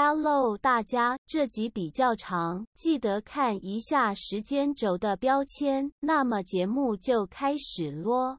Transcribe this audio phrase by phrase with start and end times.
[0.00, 5.90] Hello，大家，这集比较长，记得看一下时间轴的标签。
[5.98, 8.38] 那么节目就开始咯。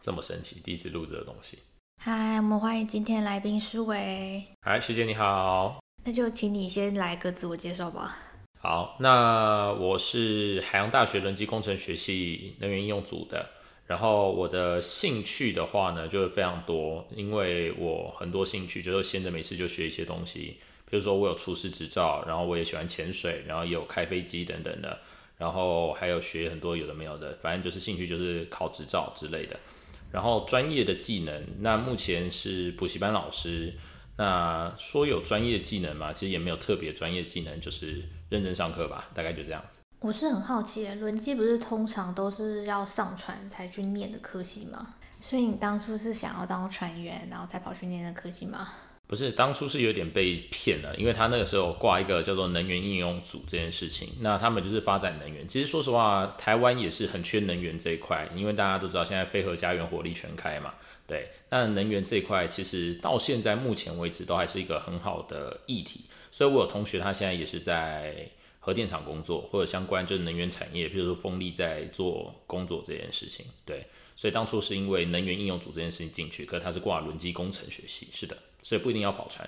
[0.00, 1.60] 这么神奇，第一次录这个东西。
[2.02, 4.44] 嗨，我们欢迎今天来宾书纬。
[4.60, 5.83] 嗨，学姐你好。
[6.06, 8.14] 那就请你先来个自我介绍吧。
[8.58, 13.48] 好，那我是海洋大学轮机工程学系能源应用组的。
[13.86, 20.58] 然后我的兴趣的话呢，就是非常多，因为我很多兴趣就是闲着没事就学一些东西。
[20.90, 24.98] 比如说我有厨师执照，然后我也喜欢潜水，然后也有开飞机等等的，
[25.38, 29.58] 然后还有学很多有的没有的，反正就是兴趣就是考执照之类的。
[30.12, 33.72] 然后专业的技能，那目前是补习班老师。
[34.16, 39.80] 那说有专业技能嘛，其实也没有特别专业技能，就是认真上课吧，大概就这样子。
[40.00, 44.94] 我是很好奇，轮机不是通常都是要上船才去念的科系吗？
[45.20, 48.68] 所以你当初是想要当船员，然后才跑去念的科系吗？
[49.06, 55.46] 不是，当初是有点被骗了，因为他那个时候挂一个叫做能源应用组这件事情，那他们就是发展能源。
[55.46, 60.72] 其实说实话，台湾也是很缺能源这一块，因为大家都知道现在非核家园火力全开嘛，
[61.06, 61.30] 对。
[61.50, 68.28] 那能源这一块其实到现在目前为止都还是一个很好的议题，所以我有同学他现在也是在
[68.60, 73.86] 核电厂工作或者相关就是能源产业，比如说风力在做工作这件事情，对。
[74.16, 78.36] 所以当初是因为能源应用组这件事情进去，可是他是挂轮机工程学系，是的。
[78.62, 79.46] 所以不一定要跑船，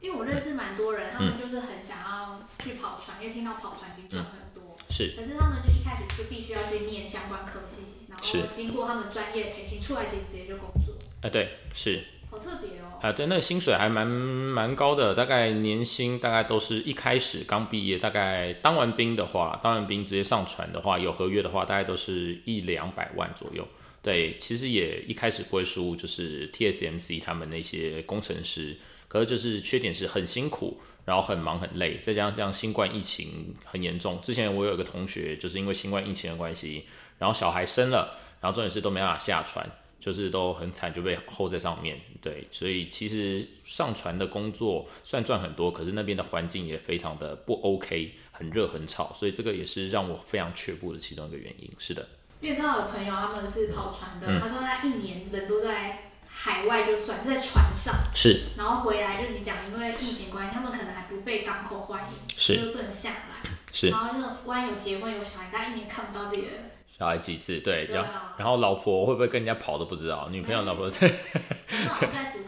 [0.00, 4.76] 因为我认识蛮多人，他们就是很想要去跑船，嗯、因为听到跑船已经赚很多。
[4.88, 5.12] 是。
[5.16, 10.85] 可是他们就一开始就必须要去念相关科技，然后经过他们专业培训出来，其实直接就工作。
[11.26, 12.04] 哎、呃，对，是。
[12.30, 12.94] 好特别哦。
[13.00, 23.66] 啊、呃，对，那个薪水还蛮蛮高的，大概年薪大概都是一开始刚毕业，大概当完兵的话，当完兵直接上船的话，有合约的话，大概都是一两百万左右。
[24.02, 28.76] 对，其实也一开始不会输，就是 TSMC 他们那些工程师，
[29.08, 34.20] 可是就是缺点是很辛苦，然后很忙很累，再加上这样新冠疫情很严重。
[34.20, 36.84] 之前我有一个同学，就是因为新冠疫情的关系，
[37.18, 39.68] 然后小孩生了，然后重点是都没办法下船，
[40.06, 42.00] 就是都很惨，就被 hold 在上面。
[42.22, 51.68] 对，所以其实上船的工作虽然赚很多，可是那边的环境也非常的不 OK，很热很吵，所以这个也是让我非常却步的其中一个原因。
[51.76, 52.06] 是的。
[52.40, 66.48] 因为刚好有朋友他们是跑船的，嗯、他说他一年人都在海外就算是在船上，是，然后回来就是你讲，因为疫情关系，他们可能还不被港口欢迎，是，就不能下来，是，然后那种万一有结婚有小孩，他一年看不到自己的
[66.98, 71.14] 小孩几次，对，对啊、然后老婆会不会跟人家跑都不知道，女朋友老婆 在主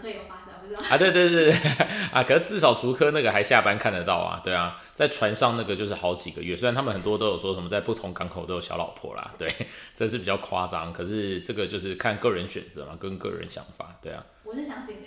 [0.01, 1.55] 客有发生，不知道啊，对对对对，
[2.13, 4.81] 啊，可是至少足科那个还下班看得到啊，对啊。
[4.95, 9.49] 在船上那个就是好几个月，虽然他们很多都有说什么在不同港口都有小老婆啦， 对，
[9.95, 10.93] 这是比较夸张。
[10.93, 14.25] 可是这个就是看个人选择嘛，跟个人想法，对啊。
[14.43, 15.03] 我是相信的。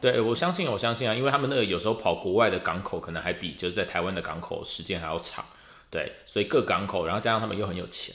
[0.00, 5.44] 对，我相信，我相信啊，因为他们那个有时候跑国外的港口，可能还比就是在台湾的港口时间还要长，
[5.90, 8.14] 对，所以各港口，然后加上他们又很有钱，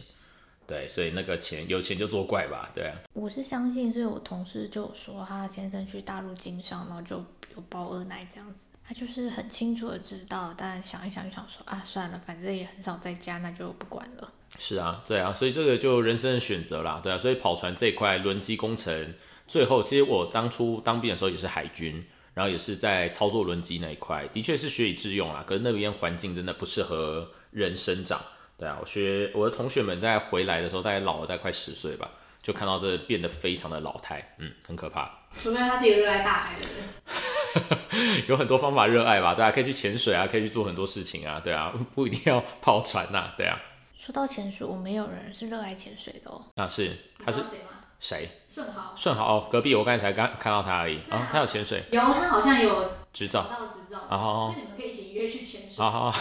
[0.70, 2.96] 对，所以那个钱有钱就作怪吧，对啊。
[3.14, 7.16] 我是相信，是我同事就有说他先生去大陆经商，然后就
[7.56, 8.66] 有包二奶这样子。
[8.88, 14.32] 他就是很清楚的知道，但想一想就想说啊，算了，反正也很少在家，那就不管了。
[14.60, 19.16] 是啊，对啊，所以这个就人生的选择啦，对啊，所以跑船这一块轮机工程，
[19.48, 25.44] 最后其实我当初当兵的时候也是海军，然后也是在操作轮机那一块，的确是学以致用啦。
[25.48, 28.20] 可是那边环境真的不适合人生长，
[28.60, 32.10] 对啊，我学我的同学们在回来的时候，大概老了大概快十岁吧，
[32.44, 35.10] 就看到这变得非常的老态，嗯，很可怕。
[35.34, 38.26] 除非他自己热爱大海的人。
[38.28, 43.58] 有很多方法热爱吧，大家可以去潜水啊，可以去做很多事情啊，对啊， 不一定要泡船呐、啊，对啊。
[43.98, 46.42] 说到潜水，我没有人是热爱潜水的哦。
[46.56, 47.72] 啊，是，他是谁吗？
[48.00, 48.30] 谁？
[48.54, 48.94] 顺豪。
[48.96, 51.84] 顺豪哦，隔壁我刚才才刚看到他而已啊、哦，他有潜水。
[51.92, 53.46] 有，他好像有执照。
[53.50, 54.00] 拿到执照。
[54.10, 54.52] 啊好。
[54.52, 55.76] 所以你们可以一起约去潜水。
[55.78, 56.12] 好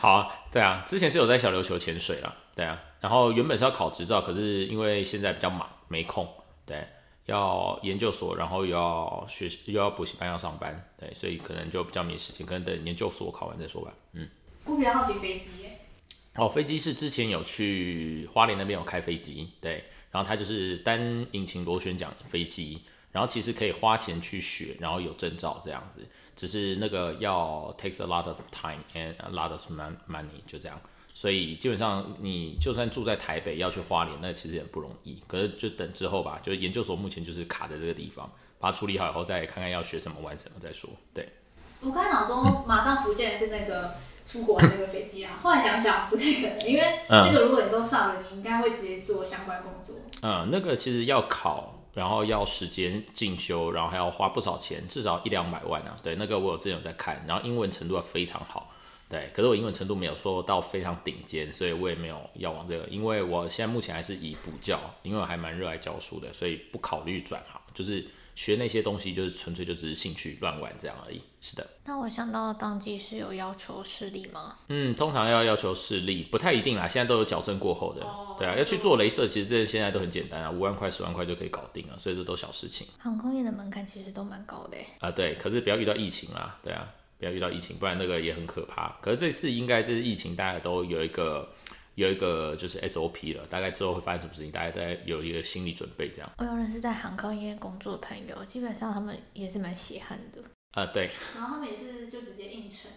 [0.00, 0.32] 好。
[0.50, 6.28] 对啊，之前是有在小琉球潜水了，对啊，然后原本是要考执照，可是因为现在比较忙，没空，
[6.66, 6.86] 对。
[7.26, 13.92] 要研究所，然后又要学习，又要补习班，要上班，对，所以可能就比较没时间，可能等研究所考完再说吧。
[14.14, 14.28] 嗯，
[14.64, 15.66] 我比较好奇飞机。
[16.34, 22.82] 哦，飞机是之前有去花莲那边有开飞机，对，然后它就是单引擎螺旋桨飞机，
[23.12, 26.04] 然后其实可以花钱去学，然后有证照这样子，
[26.40, 29.70] 只是那个要 takes a lot of time and a lot of
[30.08, 30.80] money，就这样。
[31.12, 35.22] 所以基本上，你就算住在台北要去花莲，那其实也不容易。
[35.26, 40.88] 可是就等之后吧，就是研究所目前就是卡在这个地方，把它处理好以后，再看看要学什么、玩什么再说。
[41.12, 41.28] 对。
[41.82, 43.92] 我刚才脑中马上浮现的是那个
[44.24, 49.96] 出国的那个飞机啊，后来想想不太可能，因为那个如果你都上了，你应该会直接做相关工作。
[50.22, 55.96] 嗯，那个其实要考，然后要时间进修，然后还要花不少钱，至少一两百万啊。
[56.02, 58.72] 对，那个我有之前有在看，然后英文程度要非常好。
[59.08, 68.06] 对，可是我英文程度没有说到非常顶尖，所以我也没有要往这个，因为我现在目前还是以补教，因为我还蛮热爱教书的，所以不考虑转行，就是。
[68.34, 71.20] 学那些东西就是纯粹就只是兴趣乱玩这样而已。
[71.40, 71.66] 是的。
[71.84, 74.56] 那我想到当机是有要求视力吗？
[74.68, 76.86] 嗯，通常要要求视力，不太一定啦。
[76.86, 78.02] 现在都有矫正过后的。
[78.04, 82.86] 哦、对啊，要去做镭射，其实这些现在都很简单啊，五万块、十万块就可以搞定了，所以这都小事情。
[82.98, 84.76] 航空业的门槛其实都蛮高的。
[85.00, 86.88] 啊，对，可是不要遇到疫情啦，对啊，
[87.18, 88.96] 不要遇到疫情，不然那个也很可怕。
[89.00, 91.48] 可是这次应该这次疫情，大家都有一个。
[92.00, 96.30] 有一个就是 SOP 了，大概之后会发生什么事情，大家大概有一个心理准备，这样。
[96.38, 100.40] 我有认识在航空业工作的朋友，基本上他们也是蛮血汗的。
[100.72, 101.10] 啊、呃，对。
[101.34, 102.90] 然后他们也是就直接硬撑。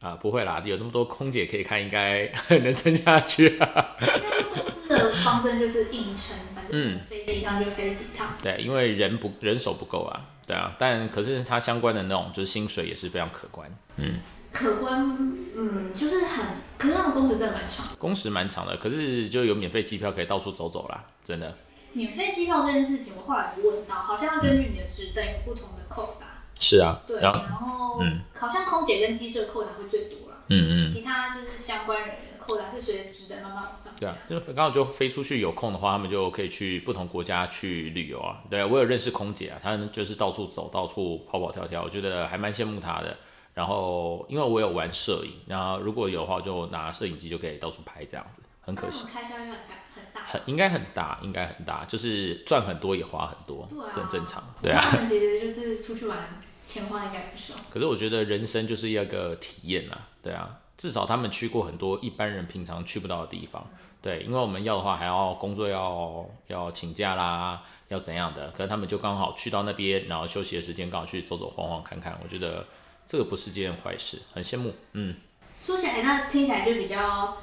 [0.00, 3.96] 啊、呃，不会啦，有那么多空姐可以看，应该 能撑下去、啊。
[4.00, 8.36] 应该公司的方针就是硬撑，反正飞几趟就飞几趟。
[8.42, 14.18] 对，因为人不人手不够啊，对啊，但可是它相关的那种就是薪水也是非常可观，嗯。
[14.52, 15.16] 可观，
[15.56, 21.56] 嗯，就是很，可是他们工时真的蛮长，工时蛮长的，可是就有免费机票可以到处走走啦，真的。
[21.92, 26.26] 免费机票这件事情，我后来问到，好像要根据你的职等有不同的扣打。
[26.58, 27.00] 是啊。
[27.06, 33.92] 对，然后，嗯，好像空姐跟机师扣打会最多啦，嗯嗯，其他就是相关人员的扣打是随着职等慢慢往上。
[33.98, 38.42] 对啊，就刚好就飞出去有空的话，他们就可以去不同国家去旅游啊。
[38.48, 43.16] 对啊，我有认识空姐啊，她就是到处走，到处跑跑跳跳，我觉得还蛮羡慕她的。
[43.52, 49.04] 然后，因为我有玩摄影，然后如果有的话，就拿摄影机就可以到处拍，这样子很可惜。
[49.12, 54.42] 开销应该很大，很应该很大，应该很大，就是赚很多也花很多，这很正常。
[54.62, 57.54] 对啊，其实就是出去玩，钱花应该不少。
[57.68, 63.66] 可是我觉得人生就是一个体验啊，对啊，至少他们去过很多一般人平常去不到的地方，
[64.00, 72.64] 对，因为我们要的话还要工作要要请假啦，要怎样的，可是他们就刚好去到那边，然后休息的时间刚好去走走晃晃看看，我觉得。
[73.10, 74.72] 这个不是件坏事，很羡慕。
[74.92, 75.16] 嗯，
[75.60, 77.38] 说起来，那听起来就比较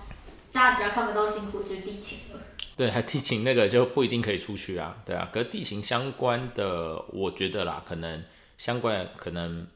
[0.54, 2.40] 大家比较看不到辛苦，就是地勤了。
[2.78, 4.96] 对，还地勤那个就不一定可以出去啊。
[5.06, 8.24] 对啊，可是地勤相关的，我觉得啦，可能
[8.58, 9.68] 相关可能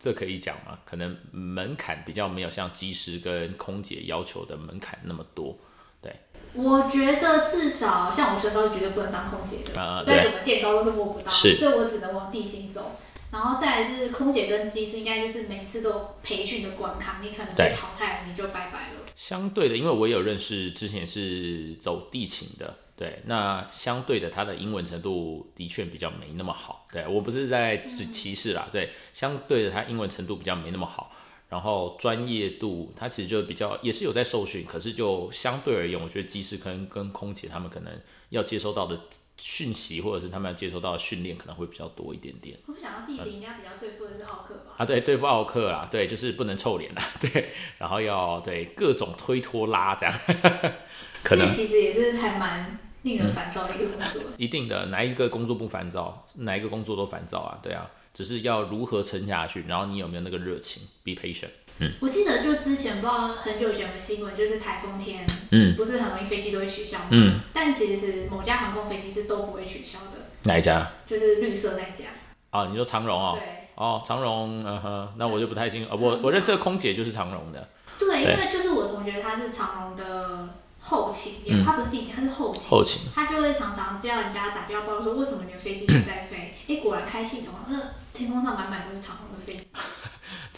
[0.00, 0.80] 这可以讲嘛？
[0.84, 5.56] 可能门槛比较没有像机师跟空姐要求的门槛那么多。
[6.02, 6.12] 对，
[6.54, 12.96] 我觉得至少像我身高是绝对不能当空姐的，呃、在整个垫高都是摸不到，所以我只能往地勤走。
[13.30, 19.00] 然后再来是空姐跟机师，应该就是每次都培训的关卡，你可能被淘汰了，你就拜拜了。
[19.14, 31.12] 相对的，因为我也有认识之前是走地勤的，对，那相对的他的英文程度的确比较没那么好，对，我不是在歧视啦，对，相对的他英文程度比较没那么好，
[31.50, 37.92] 然后专业度他其实就比较也是有在受训，可是就相对而言，我觉得机师可能跟空姐他们可能
[38.30, 38.98] 要接收到的。
[39.38, 42.58] 讯息或者是他们要接收到的训练可能会比较多一点点。
[42.66, 44.74] 我想到地形应该比较对付的是奥克吧？
[44.76, 50.14] 啊，对，对付奥克啦，对，就是不能臭脸啦，对， 然后要对各种推拖拉这样。
[51.22, 54.22] 可能其实也是还蛮令人烦躁的一个工作。
[54.26, 54.34] 嗯。
[54.38, 56.26] 一定的，哪一个工作不烦躁？
[56.34, 61.50] 哪一个工作都烦躁啊，对啊，只是要如何撑下去，然后你有没有那个热情？Be patient。
[61.80, 67.06] 嗯，我记得就之前不知道很久以前的新闻，就是台风天，嗯，不是很容易飞机都会取消吗？
[67.10, 70.28] 嗯，但其实是某家航空飞机是都不会取消的。
[70.42, 70.90] 哪一家？
[71.06, 72.10] 就是绿色那家。
[72.50, 73.38] 啊，你说长荣哦？
[73.38, 73.48] 对。
[73.74, 75.96] 哦，长荣，嗯哼，那我就不太清楚。
[75.96, 77.68] 我我认识的空姐就是长荣的。
[77.96, 80.48] 对，因为就是我同学他是长荣的
[80.80, 82.62] 后勤，他不是地勤，他是后勤。
[82.68, 83.02] 后勤。
[83.14, 86.56] 他就会常常叫人家打电话报说，为什么你的飞机还在飞？
[86.66, 87.78] 哎，果然开系统，那
[88.12, 89.70] 天空上满满都是长荣的飞机。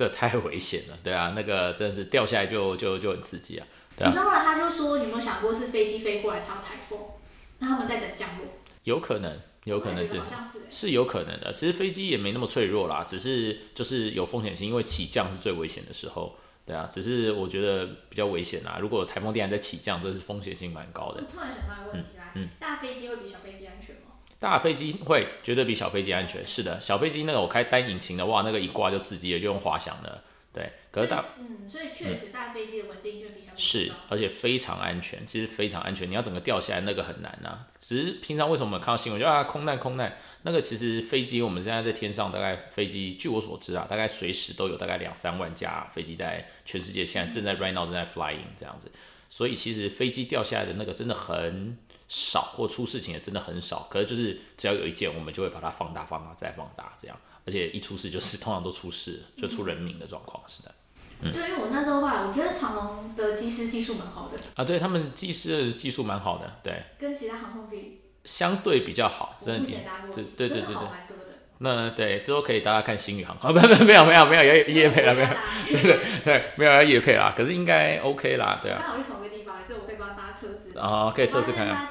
[0.00, 3.66] 这太危险了，对啊，那个真的是掉下来就就就很刺激啊。
[3.94, 4.42] 对啊，你知道吗？
[4.42, 6.98] 他就说，你有没有想过是飞机飞过来超台风，
[7.58, 8.46] 那他们在等降落？
[8.84, 10.18] 有可能，有可能是，
[10.70, 11.52] 是有可能的。
[11.52, 16.34] 其实飞机也没那么脆弱啦，只是就是有风险性，因为起降是最危险的时候。
[16.64, 18.78] 对啊，只是我觉得比较危险啦。
[18.80, 21.22] 如果台风天还在起降，这是风险性蛮高的。
[21.26, 23.89] 我突然想到一个问题啦，嗯，大飞机会比小飞机安全吗？
[24.40, 30.72] 大飞机会绝对比小飞机安全，是的，小飞机那个我开单引擎的哇，那个一挂就刺激了，就用滑翔了，对。
[30.90, 36.08] 可是大，嗯，所以确实大飞机的稳定性比小飞机是，而且非常安全，其实非常安全。
[36.10, 37.66] 你要整个掉下来那个很难呐、啊。
[37.78, 48.90] 只是平常为什么我们看到新闻就啊空难空难，那个其实飞机我们现在在天上大概飞机，据我所知啊，大概随时都有大概两三万架飞机在全世界现在正在 right now 正在 flying 这样子，
[49.28, 51.76] 所以其实飞机掉下来的那个真的很。
[52.10, 57.16] 少或出事情也真的很少，可是就是只要有一件，我们就会把它放大、放大再放大这样。
[57.46, 60.72] 而而且一出事就是 通常都出事，就出人命的状况，是的。
[61.20, 69.70] 嗯，对，因为我那时候话，我觉得长龙的机师技术蛮好的啊，对他们机师的技术蛮好的，对，跟其他航空比相对比较好，真的，
[70.14, 70.86] 对对对对对。
[71.58, 75.28] 那对之后可以大家看星宇航空， 不不没有没有没有要业配了没有，
[75.66, 78.78] 对对对没有要业配啦，可是应该 OK 啦，对啊。
[78.80, 81.88] 刚好是同一个地方，所以我可以帮大家测试啊，可以测试看看。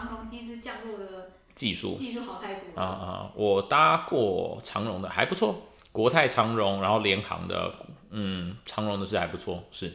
[0.00, 3.30] 长龙机师降落的技术技术好太多啊啊！
[3.34, 7.72] 我搭过长荣的还不错，国泰长荣，然后联航的。
[8.10, 9.92] 嗯，长荣的是还不错，是，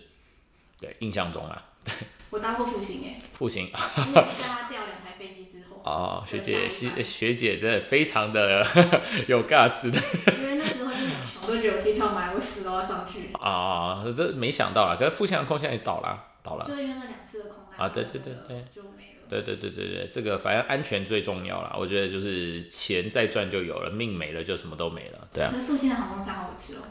[0.80, 1.94] 对，印象中啊，对。
[2.30, 3.22] 我搭过复兴诶。
[3.34, 3.72] 复兴。
[3.72, 5.82] 在他掉两台飞机之后。
[5.84, 8.64] 哦，学姐，学学姐真的非常的
[9.28, 10.00] 有 gas 的。
[10.38, 13.32] 因为那时候就很穷，我都觉得我机票买我死都要上去。
[13.34, 16.66] 啊，这没想到啦，可是复兴航空现在也倒了，倒了。
[16.66, 17.80] 就因为那两次的空难。
[17.80, 18.66] 啊，对对对对。
[18.76, 19.11] 就没了。
[19.32, 25.52] 对对对对对，这个反正安全最重要啦，我觉得就是钱再赚就有了，命没了就什么都没了，对啊。
[25.56, 26.82] 那复兴的航空餐好吃哦。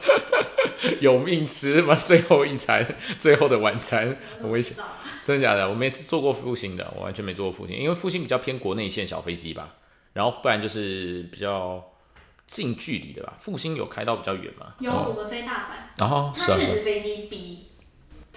[1.00, 1.94] 有命吃吗？
[1.94, 4.76] 最后一餐，最后的晚餐，很危险。
[5.22, 5.68] 真的假的？
[5.68, 9.76] 我没坐过复兴的，我完全没坐过复兴，因为复兴比较偏国内线小飞机吧。
[10.12, 11.92] 然后不然就是比较
[12.46, 13.34] 近距离的吧。
[13.38, 14.74] 复兴有开到比较远吗？
[14.80, 16.00] 有，我们飞大阪。
[16.00, 17.69] 然后它确实飞机比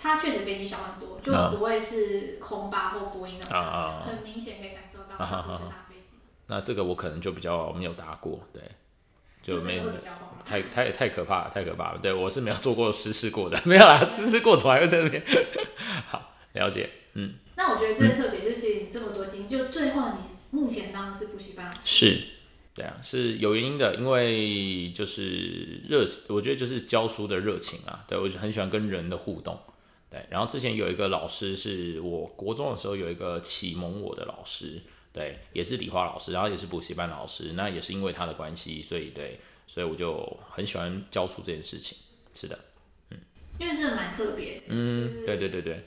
[0.04, 6.18] 它确实飞机小很多，就不会是空巴或波音那种，很明显可以感受到不是大飞机。
[6.48, 8.62] 那这个我可能就比较没有搭过，对。
[9.42, 9.84] 就没有
[10.46, 12.00] 太太太可怕了，太可怕了。
[12.02, 15.22] 对，我是没有做过实施过的， 没有啦，实施过怎么还会在那边？
[16.08, 17.34] 好，了解，嗯。
[17.56, 21.70] 那我觉得最特别就是你这么多经，嗯、就最后你目前当的是补习班。
[21.84, 22.22] 是，
[22.74, 28.06] 对啊，是有原因的，因为就是热，我觉得就是教书的热情啊。
[28.08, 29.60] 对，我就很喜欢跟人的互动。
[30.14, 34.80] 对，然后之前有一个老师是我国中的时候有一个启蒙我的老师。
[35.12, 41.96] 对，也是理化老师，然后也是补习班老师，那也是因为他的关系，所以对，所以我就很喜欢教书这件事情。
[42.34, 42.58] 是的，
[43.12, 43.20] 嗯，
[43.60, 44.64] 因为真的蛮特别。
[44.70, 45.86] 嗯，对对对对，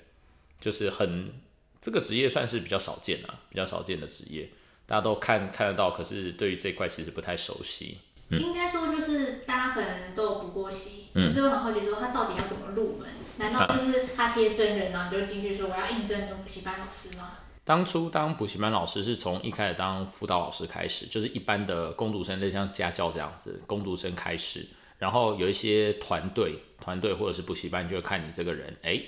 [0.61, 1.33] 就是很
[1.81, 4.49] 这个职业算是比较少见啊，比较少见的职业，
[4.87, 7.99] 大家都看看得到，可是对于这一块其实不太熟悉。
[8.29, 12.96] 嗯、应该说就是大家可能都有补过习，可是我很好奇说他到底要怎么入门？
[13.39, 17.39] 难道就是他贴真人啊，你就进去说我要应征补习班老师吗？
[17.65, 24.67] 当初当补习班老师是从一开始当辅导老师开始，就是一般的工读生，就像家教这样子，工读生开始，
[24.99, 29.03] 然后有一些团队、团队或者是补习班就会看你这个人，哎，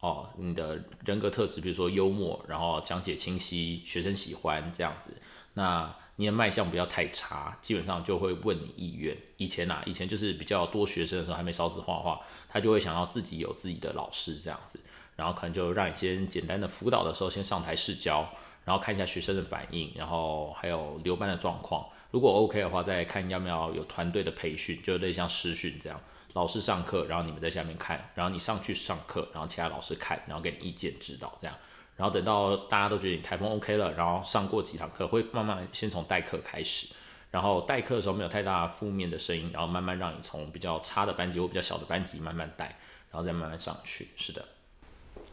[0.00, 5.10] 哦，你的人格特质，比如说幽默，然后讲解清晰，学生喜欢这样子，
[5.54, 9.16] 那你的卖相不要太差，基本上就会问你意愿。
[9.36, 14.78] 以前啊，以前就是比较多学生的时候，还没少子画画，他就会想要自己有自己的老师这样子。
[15.14, 18.28] 然后可能就让你先简单的辅导的时候先上台试教，
[18.64, 21.86] 然后看一下学生的反应，然后还有留班的状况。
[22.10, 26.00] 如果 OK 的话，再看要不要有团队的培训，就类似像师训这样，
[26.32, 31.56] 老师上课，然后你们在下面看，然后你上去上课，然后其他老师看，然后给你意见指导这样。
[32.02, 36.88] 然后等到大家都觉得你台风 OK 了，然后上过几堂课，会慢慢先从代课开始，
[37.30, 42.76] 然后代课的时候没有太大负面的声音，然后慢慢让你从比较差的班级或比较小的班级慢慢带，
[43.12, 44.08] 然后再慢慢上去。
[44.16, 44.44] 是的。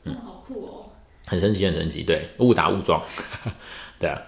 [0.03, 0.91] 嗯，好酷哦！
[1.25, 3.03] 很神奇，很神奇，对，误打误撞，
[3.97, 4.21] 对啊。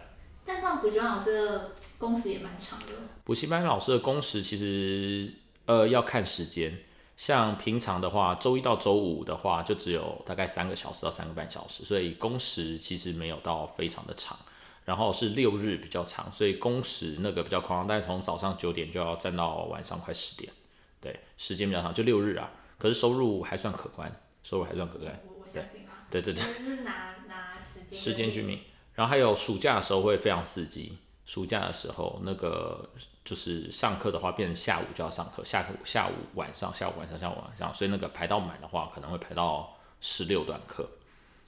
[0.43, 2.87] 但上补习班老师的工时也蛮长的。
[3.23, 5.31] 补习班老师的工时其实
[5.67, 6.75] 呃要看时间，
[7.21, 14.35] 像平常的话，周一到周五的话就只有大概三个小时到三个半小时，所以工时其实没有到非常的长。
[14.85, 20.51] 然后是六日比较长，所以工时那个比较夸张，大概从早上九点就要站到晚上快十点，
[20.99, 22.49] 对，时间比较长，就六日啊。
[22.79, 24.11] 可是收入还算可观，
[24.41, 25.21] 收入还算可观。
[26.09, 28.59] 对对对，是拿拿时间时间居民，
[28.95, 30.97] 然后还有暑假的时候会非常刺激。
[31.27, 32.89] 暑假的时候，那个
[33.23, 40.89] 就是上课的话，变成下午就要上课，下午下午晚上，下午晚上，下午晚上，所以那个排到满的话，可能会排到十六段课，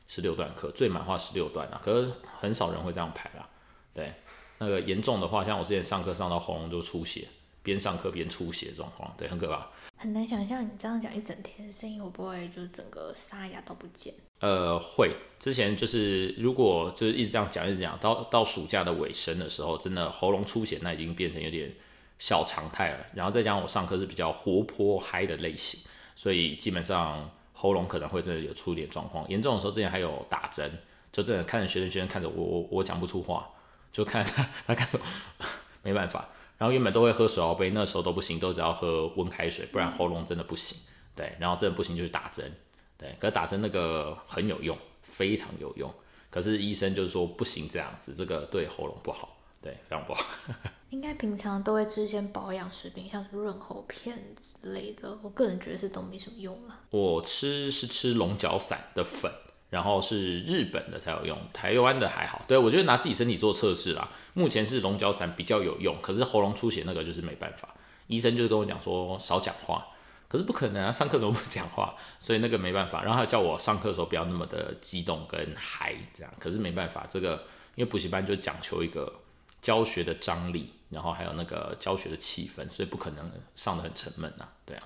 [0.08, 3.50] 十六段课最满话十六段啊，可是很少人会这样排啦。
[3.94, 4.13] 对，
[4.60, 7.27] 那个严重的话，像我之前上课上到喉咙就出血，
[7.63, 9.67] 边上课边出血状况，对，很可怕。
[9.98, 14.13] 很难想象你这样讲一整天，声音会不会就整个沙哑都不见？
[14.39, 15.15] 呃，会。
[15.39, 21.74] 之前就是如果就是一直这样讲，一直讲到到暑假的尾声的时候，真的喉咙出血，那已经变成有点
[22.20, 23.05] 小常态了。
[23.13, 25.79] 然后再加上我上课是比较活泼嗨的类型，
[26.15, 29.25] 所以基本上喉咙可能会真的有出一点状况。
[29.29, 30.70] 严重的时候，之前还有打针，
[31.13, 33.50] 就真的看着学生，学生看着我，我我讲不出话，
[33.93, 35.00] 就看他他看着，
[35.82, 36.27] 没办法。
[36.57, 40.77] 然后原本都会喝手摇杯，那时候都不行，都只要喝温开水，不然喉咙真的不行。
[41.15, 42.51] 对，然后真的不行就是打针，
[42.98, 45.93] 对，可是打针那个很有用，非常有用。
[46.31, 50.25] 可是医生就是说不行这样子，这个对喉咙不好，对，非常不好。
[50.89, 55.15] 应该平常都会吃一些保养食品，像是润喉片之类的。
[55.22, 56.79] 我个人觉得是都没什么用了。
[56.89, 59.31] 我吃是吃龙角散的粉，
[59.74, 62.39] 然后是日本的才有用，台湾的还好。
[62.48, 67.68] 对，我觉得拿自己身体做测试啦，目前是龙角散比较有用，可是喉咙出血那个就是没办法。
[68.06, 69.88] 医生就跟我讲说少讲话，
[70.27, 71.96] 可是不可能啊，上课怎么不讲话？
[72.20, 73.01] 所以那个没办法。
[73.01, 79.12] 然后还叫我上课的时候不要那么的激动跟嗨这样，可是没办法，这个因为补习班就讲求一个
[79.60, 84.84] 教学的张力，然后还有那个教学的气氛，所以不可能上得很沉闷啊，对啊。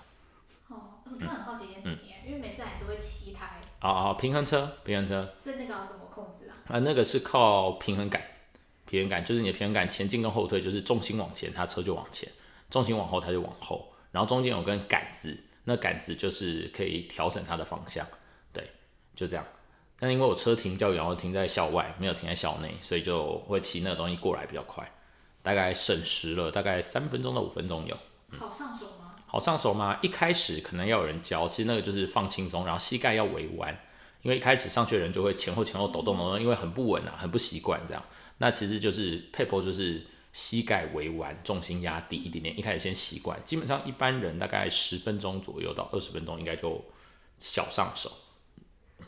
[0.70, 3.88] 哦，我突然很好奇一件事情，因为每次来都会期待台。
[3.88, 5.34] 哦哦，平衡车，平衡车。
[5.38, 6.54] 所以那个要怎么控制啊？
[6.70, 8.22] 啊，那个是靠平衡感，
[8.86, 12.30] 平衡感就是你的平衡感前进跟后退，就是重心往前，它车就往前。
[12.70, 18.06] 重心往后，它就往后，然后中间有根杆子，那杆子就是可以调整它的方向，
[18.52, 18.70] 对，
[19.16, 19.46] 就这样。
[19.98, 24.86] 但因为我车停比较远，我停在校外，没有停在校内，所以就会骑那个东西过来比较快，
[25.42, 27.98] 大概省时了，大概三分钟到五分钟有。
[28.32, 28.97] 嗯、好上手吗？
[29.28, 30.00] 好上手吗？
[30.02, 33.78] 一开始可能要有人教，其实那个就是放轻松，然后膝盖要微弯，
[34.24, 38.04] 因为一开始上去的人就会前后前后抖动抖动，因为很不稳啊，很不习惯这样。
[38.40, 40.08] 那其实就是配合就是。
[40.34, 42.60] 膝盖微弯，重心压低一点点。
[42.60, 46.86] 一开始先习惯，基本上一般人大概十分钟左右到二十分钟应该就
[47.40, 48.12] 小上手。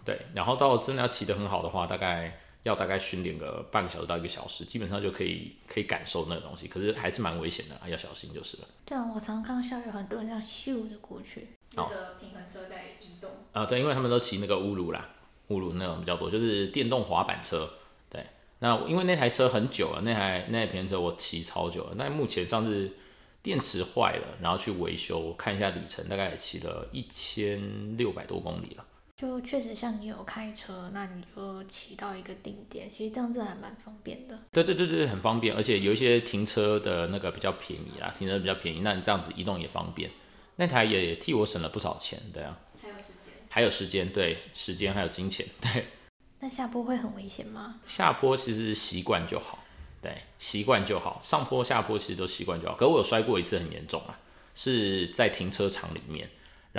[0.04, 6.68] 对，然后到真的要骑得很好的话，大概要大概训练个半个小时到一个小时，基本上就可以可以感受那个东西。
[6.68, 8.64] 可是还是蛮危险的，要小心就是了。
[8.86, 13.30] 对啊，我常常看到校园很多人这样咻的过去，那个平衡车在移动。
[13.30, 15.10] 啊、哦呃，对，因为他们都骑那个乌鲁啦，
[15.48, 17.70] 乌鲁那种比较多，就是电动滑板车。
[18.10, 18.26] 对
[18.60, 21.94] 那因为那台车很久了，那台那台平衡车我骑超久了。
[21.96, 22.92] 那目前上次
[23.42, 28.86] 电池坏了，然后去维修，看一下里程，大概也骑了一千六百多公里了。
[29.20, 34.40] 就确实像你有开车，那你就骑到一个定点，其实这样子还蛮方便的。
[34.54, 40.10] 对对对对，很方便，而且有一些停车的那个比较便宜啦，停车比较便宜，那你这样子移动也方便。
[40.56, 42.58] 那台也替我省了不少钱，对啊。
[42.82, 43.34] 还有时间。
[43.50, 45.84] 还有时间，对，时间还有金钱， 对。
[46.40, 47.76] 那下坡会很危险吗？
[47.86, 49.60] 下坡其实习惯就好，
[50.02, 51.20] 对，习惯就好。
[51.22, 52.76] 上坡下坡其实都习惯就好。
[52.76, 54.18] 可是我有摔过一次，很严重啊，
[54.56, 56.30] 是在停车场里面，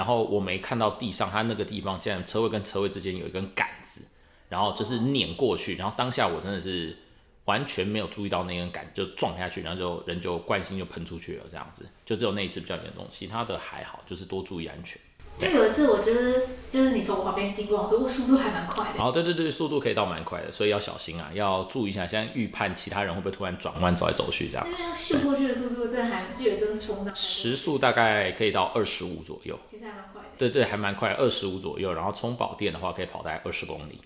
[0.00, 4.00] 然后我没看到地上，它那个地方现在车位跟车位之间有一根杆子，
[4.48, 6.96] 然后就是碾过去，然后当下我真的是
[7.44, 14.98] 完全没有注意到那根杆，就撞下去，然后就人就惯性就喷出去了，这样子，就只有那一次比较严重，其他的还好，就是多注意安全。
[15.40, 19.03] 因为有一次，我觉得就是你从我旁边经过，我说我速度还蛮快的。
[19.03, 22.07] 哦，对对对，速度可以到蛮快的，所以要小心啊，要注意一下。
[22.07, 24.66] 现在预判其他人会不会突然转弯走来走去这样。
[24.68, 27.14] 因为要秀过去的速度，这还就有这个冲的。
[27.14, 29.59] 时速大概可以到二十五左右。
[29.70, 30.29] 其实还蛮快的。
[30.37, 31.92] 对对，还蛮快，二十五左右。
[31.92, 34.00] 然后充饱电的话，可以跑大概二十公里。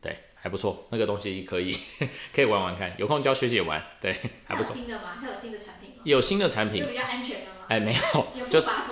[0.00, 1.76] 对，还不错，那个东西可以
[2.34, 3.82] 可以玩玩看，有空教学姐玩。
[4.00, 4.12] 对，
[4.44, 4.74] 还不错。
[4.74, 5.16] 有新的吗？
[5.20, 5.96] 还有新的产品吗？
[6.04, 6.80] 有新的产品。
[6.82, 7.66] 有比较安全的吗？
[7.68, 8.26] 哎，没有。
[8.38, 8.91] 有副把手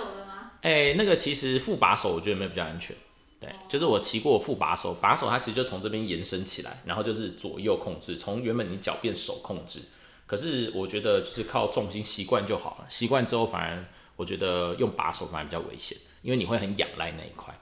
[0.61, 2.95] 哎、欸，那个其实副把手我觉得没有比较安全，
[3.39, 9.79] 对，就是我骑过副把手，把手它其实就从这边延伸起来，然后就是左右控制，从原本你脚变手控制。
[10.27, 17.53] 可是我觉得就是靠重心习惯就好了，习惯之后反而我觉得用把手反而比较危险，因为你会很仰赖那一块。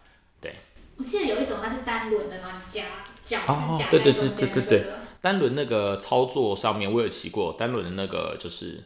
[0.42, 0.54] 对，
[0.98, 2.84] 我记得有一种它是单轮的，然后夹
[3.24, 4.86] 脚是夹对对对对对对，
[5.22, 8.84] 单轮那个操作上面我有骑过，单轮的那个就是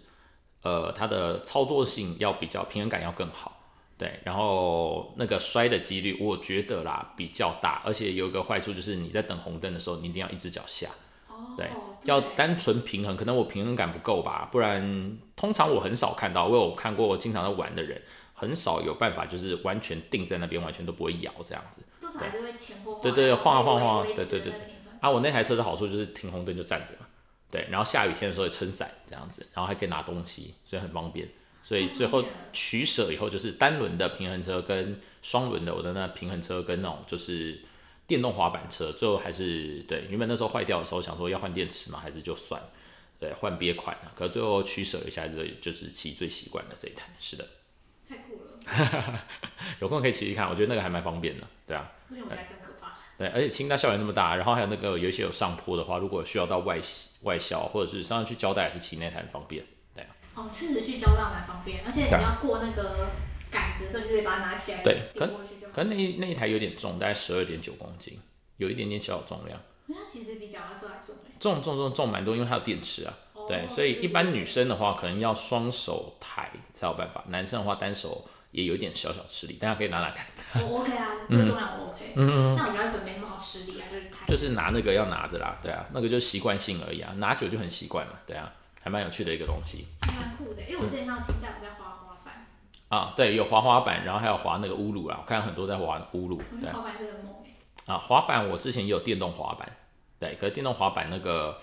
[0.61, 3.62] 呃它的操作性要比较平衡感要更好。
[3.97, 10.89] 对，然后那个摔的几率，我觉得啦比较大，而且有一个坏处就是你在等红灯的时候，你一定要一只脚下。
[11.27, 11.55] 哦。
[11.55, 11.69] 对，
[12.05, 18.01] 要单纯平衡，可能我平衡感不够吧，不然通常我很少看到，我有看过我经常在玩的人，
[18.33, 21.81] 很少有办法就是完全定在那边，完全都不会摇这样子。
[22.19, 22.29] 对。
[23.01, 24.53] 对对，晃啊晃晃，对对对对。
[24.99, 26.93] 啊，我那台车的好处就是停红灯就站着，
[27.51, 31.27] 对，然后下雨天的时候也撑伞这样子，然后还可以拿东西，所以很方便。
[31.63, 37.61] 所以最后取舍以后，就是单轮的平衡车跟双轮的，我的那平衡车跟那种就是
[38.05, 40.05] 电动滑板车，最后还是对。
[40.09, 42.61] 原本那时候坏掉的时候，想说要换电池嘛，还是就算，
[43.17, 44.11] 对，换别款了。
[44.13, 47.09] 可最后取舍一下，就就是骑最习惯的这一台。
[47.17, 47.47] 是的，
[48.09, 49.23] 太酷了，
[49.79, 51.89] 有空可以骑骑看，我觉得那个还蛮方便的，对啊。
[52.09, 52.97] 为什么还真可怕？
[53.17, 56.81] 对，而且清大校园那么大，然后还有那个有一些有上坡的话，如果需要到外
[57.21, 59.63] 外校或者是上去交代，还是骑那台很方便。
[60.35, 63.09] 哦，确实去交大蛮方便，而且你要过那个
[63.51, 65.29] 杆子的时候，就得把它拿起来，对，可
[65.71, 68.19] 可那那一台有点重，大概十二点九公斤，
[68.57, 69.59] 有一点点小重量。
[69.85, 71.31] 那它其实比脚踏车还重哎。
[71.39, 73.13] 重重重重蛮多，因为它有电池啊。
[73.33, 80.25] 哦、对，所以一般女生的话，可能要双手抬才有办法，男生的话单手也有一点小小吃力，大家可以拿拿看。
[80.63, 82.13] 我 OK 啊， 这个重量我 OK。
[82.15, 82.55] 嗯。
[82.55, 84.25] 那我觉得可能没那么好吃力啊，就是抬。
[84.25, 88.51] 就是拿那个要拿着啦，对啊，那个就习惯性而已啊，拿久就很习惯了，对啊。
[88.83, 89.87] 还蛮有趣的一个东西。
[90.01, 92.45] 还蛮酷的，因为我之前看到清代我在滑滑板。
[92.89, 96.41] 啊，对，有滑滑板，然后还有滑那个乌鲁啦，我看很多在滑乌鲁。
[96.61, 96.71] 对。
[96.71, 97.33] 滑板是很猛
[97.85, 99.69] 啊，滑板我之前也有电动滑板，
[100.17, 101.59] 对，可是电动滑板那个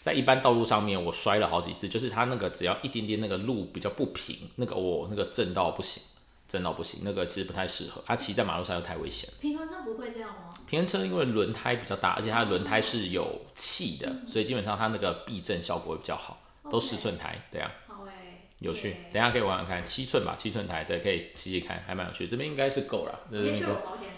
[0.00, 6.00] 在一般道路上面我摔了好几次，就是它那个只要一点点那个路比较不平，那个我那个震到不行，
[6.46, 9.28] 震到不行，那个其实不太适合，它骑在马路上又太危险。
[9.40, 10.52] 平衡车不会这样吗？
[10.68, 16.38] 平衡车因为轮胎比较大，而且它的轮胎是有气的，嗯、所以基本上它那个避震效果会比较好，
[16.70, 17.70] 都十寸台，对啊。
[17.86, 23.20] 好哎，有趣，等下可以玩玩看，七寸吧，七寸台，对，可以骑骑看，还蛮有趣，这边应该是够了。
[23.30, 24.10] 也许我保险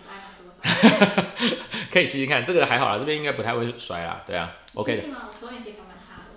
[1.93, 5.03] 可以试试看，这个还好啦，这边应该不太会摔啦，对啊，OK 的。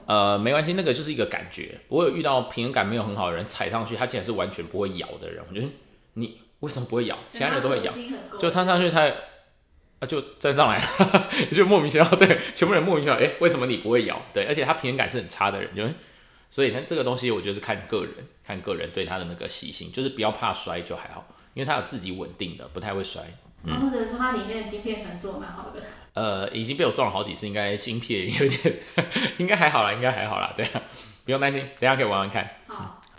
[0.06, 1.80] 呃，没关系，那个就是一个感觉。
[1.88, 5.67] 我有遇到平衡感没有很好的人，踩上去他竟然是完全不会咬的人，我觉得
[6.13, 7.15] 你为什么不会咬？
[7.30, 7.93] 其他人都会咬，
[8.39, 9.08] 就插上去他
[10.00, 14.22] 啊就站上来了， 就莫名其妙，对，全部人莫名其妙，哎、欸，为什么你不会摇？
[14.34, 15.84] 对，而且他平衡感是很差的人，就
[16.52, 18.14] 所以他这个东西我觉得是看个人，
[18.46, 23.22] 看个人对他的那个习性，就是不要怕摔就还好，因为他有自己稳定的，不太会摔。
[23.64, 25.84] 嗯，或者说它里面的晶片可能做的蛮好的。
[26.14, 28.76] 呃，已经被我撞了好几次，应该芯片有点，
[29.38, 30.82] 应该还好啦，应该还好啦，对啊，
[31.26, 32.50] 不用担心，等下可以玩玩看。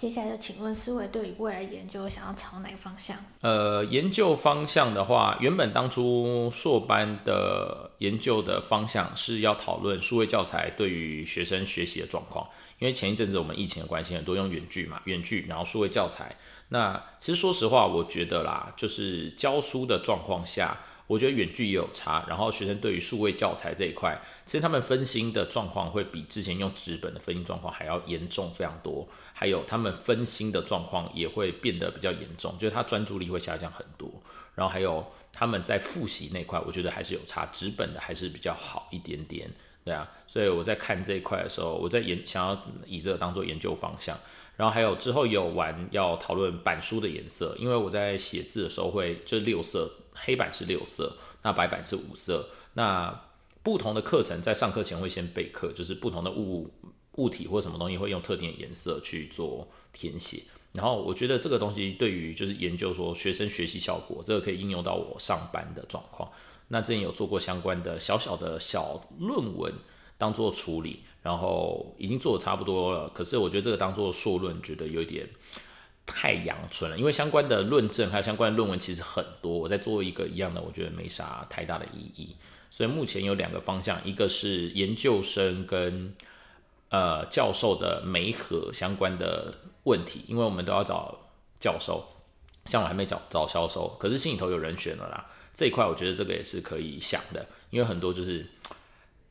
[0.00, 3.18] 接下来就请问思维对于未来研究想要朝哪个方向？
[3.42, 16.34] 呃，研究方向的话，原本当初硕班的研究的方向是要讨论数位教材对于学生学习的状况，因为前一阵子我们疫情的关系，很多用远距嘛，远距，然后数位教材。
[16.70, 20.78] 那其实说实话，我觉得啦，就是教书的状况下，
[21.10, 22.24] 我觉得远距也有差。
[22.28, 29.08] 然后学生对于数位教材这一块，其实他们分心的状况会比之前用纸本的分心状况还要严重非常多。
[29.32, 34.08] 还有他们分心的状况也会变得比较严重，就是他专注力会下降很多。
[34.54, 39.50] 然后还有他们在复习那块，我觉得还是有差，纸本的还是比较好一点点。
[39.82, 44.16] 对啊，所以我在看这一块的时候，我在研想要以这个当做研究方向。
[44.60, 52.50] 然后还有之后有玩要讨论板书的颜色，因为我在写字的时候会就六色，黑板是六色，那白板是五色。
[52.74, 53.22] 那
[53.62, 56.70] 不同的课程在上课前会先备课，就是不同的物
[57.14, 60.42] 物体或什么东西会用特定的颜色去做填写。
[60.74, 66.30] 然后我觉得这个东西对于就是研究说学生学习效果，这个可以应用到我上班的状况。
[66.68, 69.72] 那之前有做过相关的小小的小论文
[70.18, 71.00] 当做处理。
[71.22, 75.28] 然后已经做的差不多了，可是我觉得这个当做硕论，觉得有点
[76.06, 82.34] 太阳春了，因为相关的论证还有相关的论文其实很多，我在做一个一样的，我觉得没啥太大的意义。
[82.70, 86.14] 所以目前有两个方向，一个是研究生跟
[86.88, 91.18] 呃教授的媒合相关的问题，因为我们都要找
[91.60, 92.02] 教授，
[92.64, 95.30] 像我还没找找教授，可是心里头有人选了啦。
[95.52, 98.46] 这一块我觉得这个也是可以想的，因为很多就是。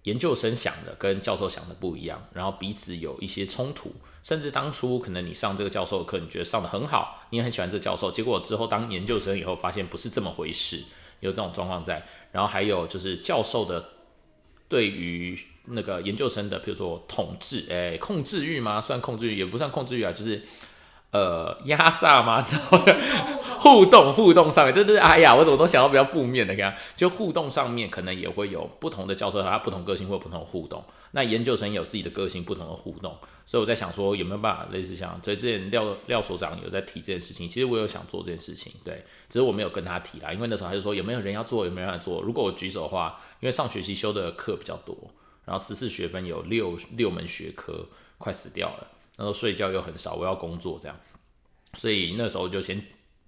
[0.09, 3.93] 研究生想的跟教授想的不一样，然后彼此有一些冲突，
[4.23, 10.83] 甚至当初可能你上这个教授课，你觉得上的很好，你也很喜欢这教授，结果之后当研究生以后，发现不是这么回事，
[11.19, 12.03] 有这种状况在。
[12.31, 13.89] 然后还有就是教授的
[14.67, 18.81] 对于那个研究生的，比如说统治，哎，控制欲吗？
[18.81, 20.41] 算控制欲也不算控制欲啊，就是。
[21.11, 22.39] 呃，压榨吗？
[22.41, 22.95] 之后的
[23.59, 30.83] 互动，互动上面，对对，哎呀，我怎么都想到比较负面的，看，就互动上面可能也会有不同的教授，他不同个性或不同的互动。
[31.11, 33.17] 那研究生有自己的个性，不同的互动。
[33.43, 42.21] 所以我在想说，有没有办法类似像，所以之前廖廖所长有在提这件事情，其实我有想做这件事情，对，只是我没有跟他提啦，因为那时候他就说有没有人要做，有没有人要做。
[42.21, 44.95] 如果我举手的话，因为上学期修的课比较多，
[45.45, 47.87] 然后十四学分有六六门学科，
[48.19, 48.87] 快死掉了。
[49.19, 50.97] 然后睡觉又很少，我要工作这样，
[51.75, 52.81] 所以那时候就先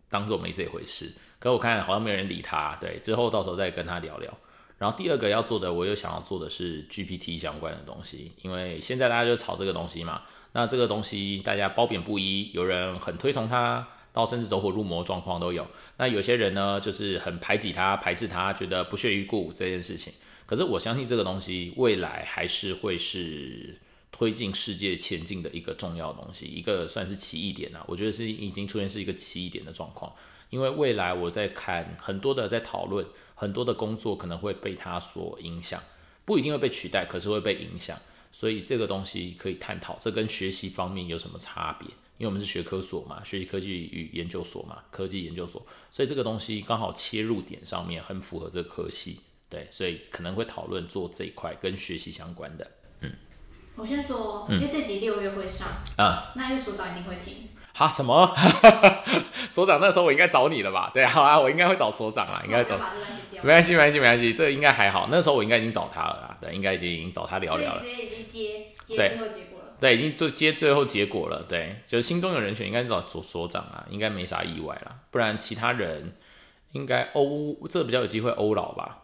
[0.09, 1.11] 当做没这回事。
[1.37, 4.33] 可我看好像没有人理他，对，之后到时候再跟他聊聊。
[4.77, 10.21] 然后第二个要做的，我又想要做的是 GPT 相关的东西，因为现在大家就炒这个东西嘛。
[10.53, 15.67] 那这个东西大家褒贬不一，有人很推崇它，到甚至走火入魔状况都有。
[15.97, 20.13] 那有些人呢，就是很排挤它、排斥它，觉得不屑一顾这件事情。
[20.45, 23.75] 可是我相信这个东西未来还是会是。
[24.11, 30.13] 推进世界前进的一个重要东西，一个算是奇异点啊，我觉得是已经出现是一个奇异点的状况。
[30.49, 35.81] 因为未来我在看很多的在讨论，很多的工作可能会被它所影响，
[36.25, 37.97] 不一定会被取代，可是会被影响。
[38.33, 41.87] 所以这个东西可以探讨，这跟学习方面有什么差别？
[42.17, 49.19] 因为我们是学科所嘛，学习科技与研究所嘛，科技研究所，所以这个东西刚好切入点上面很符合这个科系，
[49.49, 52.69] 对，所以可能会讨论做这一块跟学习相关的。
[53.81, 55.67] 我先说，因为这集六月会上，
[55.97, 57.49] 啊、嗯，那因为所长一定会听。
[57.75, 57.87] 啊？
[57.87, 58.31] 什么？
[59.49, 60.91] 所长那时候我应该找你了吧？
[60.93, 62.77] 对啊，好啊，我应该会找所长啊，应该找。
[63.41, 65.07] 没关系，没关系，没关系，这个应该还好。
[65.09, 67.81] 那时候我应该已经找他了啦，对，应该已经找他聊聊了。
[67.81, 71.43] 直接已经接接最后结果了，对，已经就接最后结果了。
[71.49, 74.95] 对，就是心中有人选，应该找所所长啊，应该没啥意外啦。
[75.09, 76.15] 不然其他人
[76.73, 78.99] 应该欧这、比较有机会欧老吧。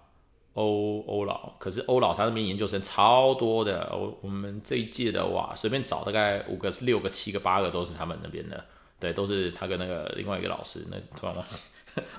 [0.57, 8.65] 欧欧老，可是欧老他那边研究生超多的，我我们这一届的哇，随便找大概五个、六个、七个、八个都是他们那边的，
[8.99, 11.35] 对，都是他跟那个另外一个老师，那突然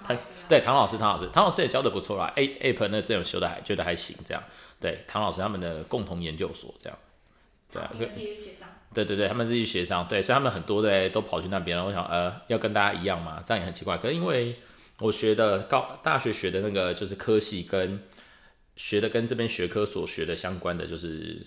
[0.04, 0.16] 他
[0.48, 4.40] 对唐老师，唐老师，唐老师也教的不错啦，A App 那这种修的还觉得还行，这样，
[4.80, 6.96] 对，唐老师他们的共同研究所这样，
[7.72, 7.90] 对啊，
[8.94, 14.54] 对对对，他们自己协商，对，所以他们很多的都跑去那边了，我想呃，要跟大家一样嘛，这样也很奇怪，可是因为
[15.00, 18.00] 我学的高大学学的那个就是科系跟。
[18.78, 21.44] 学的跟这边学科所学的相关的，就是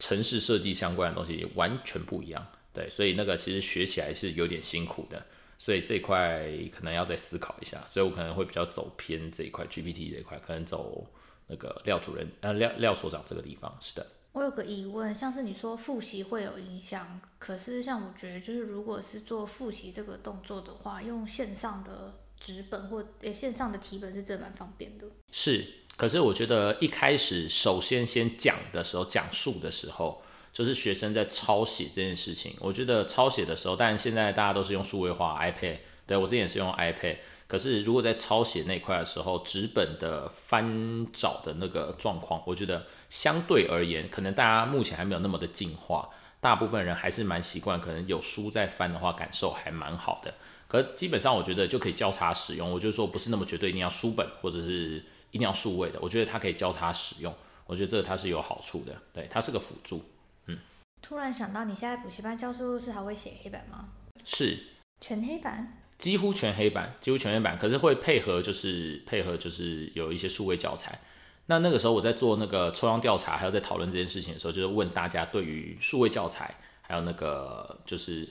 [0.00, 5.24] 城市设计相关的东西完全不一样，对，所以那个其实学起来是有点辛苦的，
[5.56, 6.44] 所以这一块
[6.76, 11.06] 可能要再思考一下，所以我可能会比较走偏这一块 GPT 这一块，可能走
[11.46, 13.78] 那个廖主任呃廖廖所长这个地方。
[13.80, 25.64] 是的，我有个疑问，像是你说复习会有影响，可是像我觉得就是如果是做复习这个动作的话，用线上的纸本或诶线上的题本是真蛮方便的，是。
[25.96, 32.54] 可是我觉得一开始首先先讲的时候，讲述的时候，就是学生在抄写这件事情。
[32.60, 37.16] 我觉得抄写的时候，当然现在大家都是用数位化 iPad，对，我之前也是用 iPad。
[37.48, 46.10] 可是如果在抄写那块的时候，纸本的翻找的那个状况，我觉得相对而言，可能大家目前还没有那么的进化，
[46.42, 50.34] 大部分人还是蛮习惯，可能有书在翻的话，感受还蛮好的。
[50.68, 55.02] 可基本上我觉得就可以交叉使用，我就说不是那么绝对一定要书本或者是。
[55.30, 57.34] 一定要数位的，我觉得它可以交叉使用，
[57.66, 60.02] 我觉得这个它是有好处的，对，它是个辅助。
[60.46, 60.58] 嗯，
[61.02, 63.88] 突然想到，你现在补习班教书是还会写黑板吗？
[64.24, 64.58] 是，
[65.00, 65.82] 全黑板？
[65.98, 71.00] 几乎全黑板，几乎全黑板，可是会配合，就是配合，就是有一些数位教材。
[71.46, 78.28] 那那个时候我在做那个抽样调查，还有在讨论这件事情的时候，就是问大家对于数位教材，还有那个就是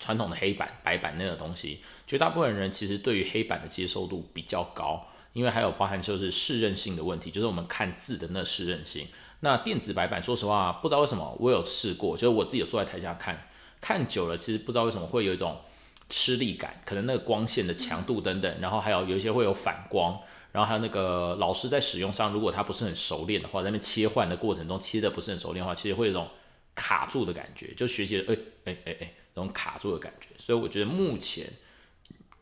[0.00, 5.06] 传统的黑板、白板那个东西，绝大部分人其实对于黑板的接受度比较高。
[5.32, 9.06] 因为还有包含就是适韧性的问题，就是我们看字的那适韧性。
[9.40, 13.46] 那电子白板，说实话，不知道为什么我有试过，就是我自己有坐在台下看，
[13.80, 15.60] 看久了，其实不知道为什么会有一种
[16.08, 20.18] 吃力感，可能那个光线的强度等等，然后还有有一些会有反光，
[20.50, 26.28] 然后还有那个老师在使用上，如果他不是很熟练的话，在那边切换的过程中切的不是很熟练的话，其实会有一种
[26.74, 30.30] 卡住的感觉，就学习的哎哎哎哎，那种卡住的感觉。
[30.36, 31.46] 所以我觉得目前。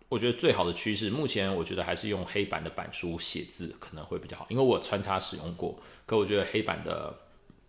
[0.09, 5.79] 我觉得最好的趋势，目前我觉得还是用黑板的板书写字可能会比较好，因为我穿插使用过。
[6.07, 7.13] 可我觉得黑板的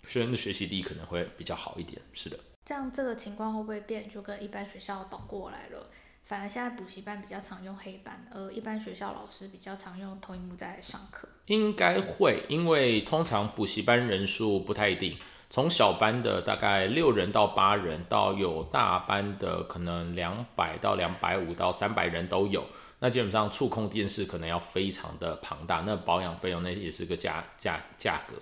[0.05, 2.01] 学生的学习力可能会比较好一点。
[2.13, 5.89] 是的，这样这个情况会不会变，就跟一般学校倒过来了？
[6.25, 11.27] 反而现在补习班比较常用黑板，而一般学校老师比较常用投影幕在上课。
[11.45, 15.17] 应该会，因为通常补习班人数不太一定。
[15.49, 22.65] 从小班的大概六人到八人，到有大班的可能两百到两百五到三百人都有。
[22.99, 28.35] 那基本上触控电视可能要非常的庞大，那保养费用那也是个价价价格。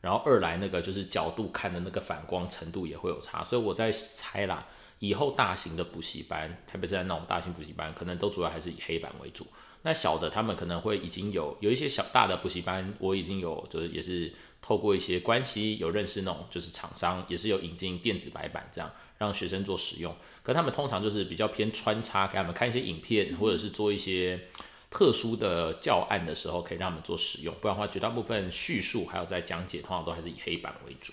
[0.00, 4.66] 然后二来那个就是角度看的那个反光程度也会有差，所以我在猜啦，
[5.00, 9.46] 以后大型的补习班，特别是在那种大型补习班，可能都主要还是以黑板为主。
[9.82, 14.32] 那小的他们可能会已经有有一些小大的补习班，我已经有就是也是。
[14.62, 20.16] 透过一些关系有认识那种就是厂商，也是有引进电子白板这样让学生做使用。
[20.42, 24.48] 可他们通常就是比较偏穿插，给他们看一些影片，或者是做一些
[24.88, 27.54] 特殊的教案的时候，可以让他们做使用。
[27.60, 31.12] 不然的话，绝大部分叙述还有在讲解，通常都还是以黑板为主。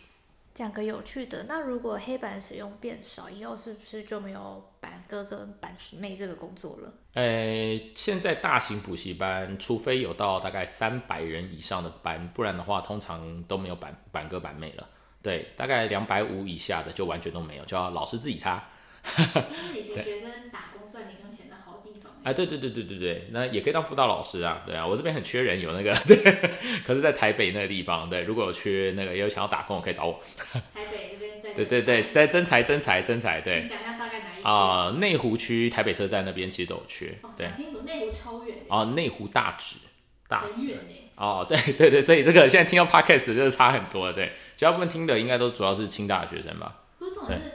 [0.59, 6.93] 讲个有趣的，那如果黑板使用变少，以后是不是就没有板哥跟板妹这个工作了？
[7.13, 14.85] 呃、欸，现在大型补习班，除非有到大概三百人以上的班，不然的话，通常都没有板板哥板妹了。
[15.21, 18.61] 对，大概两百五以下的就完全都没有，就要老师自己擦。
[19.73, 20.88] 以前学生打工。
[22.23, 24.61] 哎，对对对对对对，那也可以当辅导老师啊。
[24.65, 26.17] 对啊，我这边很缺人，有那个 对，
[26.85, 30.19] 可是在台北那个地方，对，如果有缺那个也有想要打工，可以找我。
[30.73, 31.53] 台北那边在。
[31.53, 33.61] 对对对，在真才真才真才，对。
[33.61, 34.43] 你想要大概哪一区？
[34.43, 37.13] 啊，内湖区台北车站那边其实都有缺。
[37.21, 38.57] 哦，讲清楚，内湖超远。
[38.67, 39.77] 哦，内湖大直，
[40.27, 40.53] 大直。
[40.53, 40.77] 很远
[41.15, 44.31] 哦，对对对，所以这个现在听到 podcast 就是差很多了，对。
[44.55, 46.83] 绝大部分听的应该都主要是清大的学生吧。
[46.97, 47.51] 不是重点是，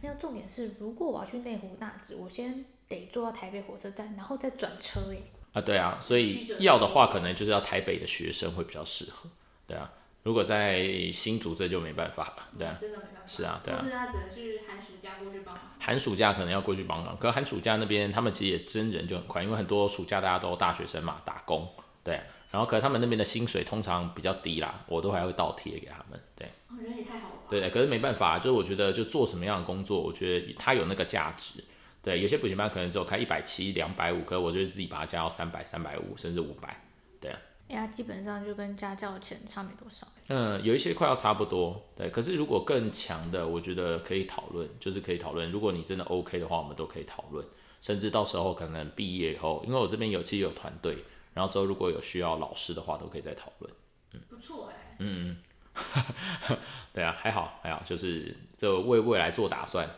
[0.00, 5.22] 没有重点是，如果我要去内湖大直，我先得坐到台北火车站，然后再转车诶。
[5.52, 9.28] 啊，对啊，所以要的话，可能就是要台北的学生会比较适合。
[9.66, 9.90] 对啊，
[10.22, 12.48] 如果在新竹这就没办法了。
[12.58, 13.22] 对啊，真的没办法。
[13.26, 13.82] 是啊，对啊。
[13.82, 15.64] 是他只能去寒暑假过去帮忙。
[15.78, 21.66] 寒暑假可能要过去帮忙，可是寒暑假那边他们其实也真人就很快，因为很多暑假大家都大学生嘛，打工。
[22.04, 22.20] 对。
[22.50, 26.46] 然后可能他们那边的薪水通常比较低啦，我都还会倒贴给他们，对。
[26.68, 27.34] 哦，人也太好了。
[27.48, 31.64] 对，可是没办法，就是我觉得就做什么样的工作，我觉得它有那个价值。
[32.06, 36.80] 对，有些补习班可能只有开一百七、两百五，可是我觉得自己把它加到三百、三百五，甚至五百，
[37.20, 37.38] 对啊。
[37.66, 40.06] 呀，基本上就跟家教钱差没多少。
[40.28, 42.08] 嗯，有一些快要差不多，对。
[42.10, 45.50] 可是如果更强的，我觉得可以讨论，就是可以讨论。
[45.50, 47.44] 如果你真的 OK 的话，我们都可以讨论，
[47.80, 50.98] 甚至到时候可能毕业以后，因为我这边有其实有团队，
[51.34, 53.74] 然后之后如果有需要老师的话，都可以再讨论。
[54.12, 54.96] 嗯，不错哎、欸。
[55.00, 55.36] 嗯
[56.48, 56.56] 嗯，
[56.94, 59.90] 对啊，还好还好，就是就为未来做打算。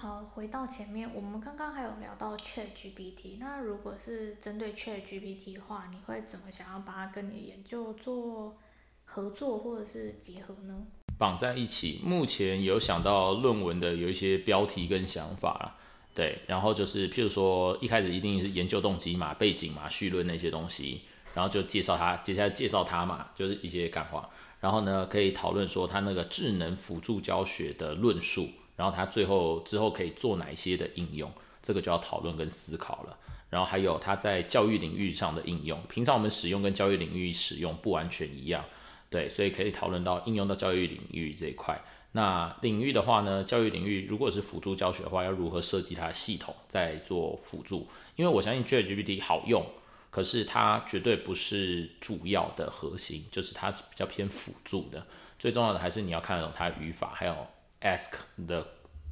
[0.00, 3.36] 好，回到前面，我们刚刚还有聊到 ChatGPT。
[3.38, 8.56] 那如果是针对 ChatGPT 的话，你会怎么想要把它跟你的研究做
[9.04, 10.86] 合作或者是结合呢？
[11.18, 12.00] 绑在一起。
[12.02, 15.76] 目前有想到论文的有一些标题跟想法啦，
[16.14, 21.02] 对，然后就是譬如说一开始一定是研究动机嘛、背景嘛、绪论那些东西，
[21.34, 24.30] 然后就介绍它，接下来介绍它嘛，就是一些干话。
[24.60, 28.48] 然后呢，可以讨论说它那个智能辅助教学的论述。
[28.80, 33.14] 然后它最后之后可以做哪一些的应用，这个就要讨论跟思考了。
[33.50, 38.64] 然后还有它在教育领域上的应用，平常我们使用跟教育领域使用不完全一样，
[39.10, 41.78] 对，所以可以讨论到应用到教育领域这一块。
[42.12, 47.86] 那领域的话呢，教育领域如果是辅助教学的话，要如何设计它的系统在做辅助？
[48.16, 49.62] 因为我相信 ChatGPT 好用，
[50.10, 55.06] 可是它绝对不是主要的核心，就是它比较偏辅助的。
[55.38, 57.46] 最重要的还是你要看得懂它的语法，还有。
[57.80, 58.12] Ask
[58.46, 58.66] the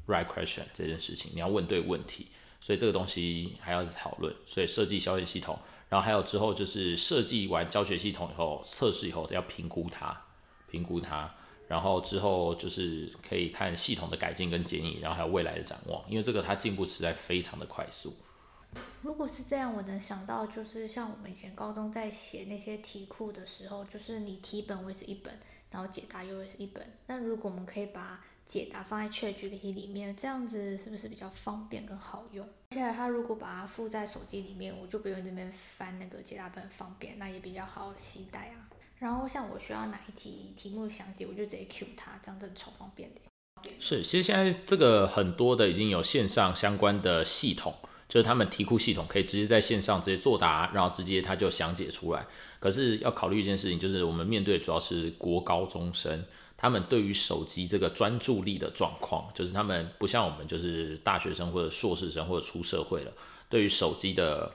[0.07, 2.29] right question 这件事情，你要问对问题，
[2.61, 4.35] 所以这个东西还要讨论。
[4.47, 10.15] 所以设计教学系统，然后还有之后就是设计完教学系统以后，测试以后要评估它，
[10.71, 11.35] 评估它，
[11.67, 18.15] 然后之后就是可以看系统的改进跟建议，然后还有未来的展望，因为这个它进步实在非常的快速。
[19.01, 26.85] 如果是这样，我能想到就是像我们以前高中在写那些题库的时候，就是你题本为是一本，然后解答又会是一本。
[27.07, 32.49] 那如果我们可以把解答放在 ChatGPT 里面，这样子是不是比较方便跟好用？
[32.71, 38.69] 接下来他如果把它附在手机里面，我就不用这边翻那个解答本，方便，那也比较好携带啊。
[38.99, 43.21] 然后像我需要哪一题题目详解，我就直接 Q 它，这样子超方便的。
[43.79, 47.75] 是，其实现在这个很多的已经有线上相关的系统，
[48.09, 52.27] 就是他们题库系统可以直接在线上直接作答，然后直接他就详解出来。
[52.59, 56.25] 可是要考虑一件事情，就是我们面对主要是国高中生。
[56.61, 63.12] 他们对于手机这个专注力的状况，就是他们不像我们，就是大学生或者硕士生或者出社会了，
[63.49, 64.51] 对于手机的，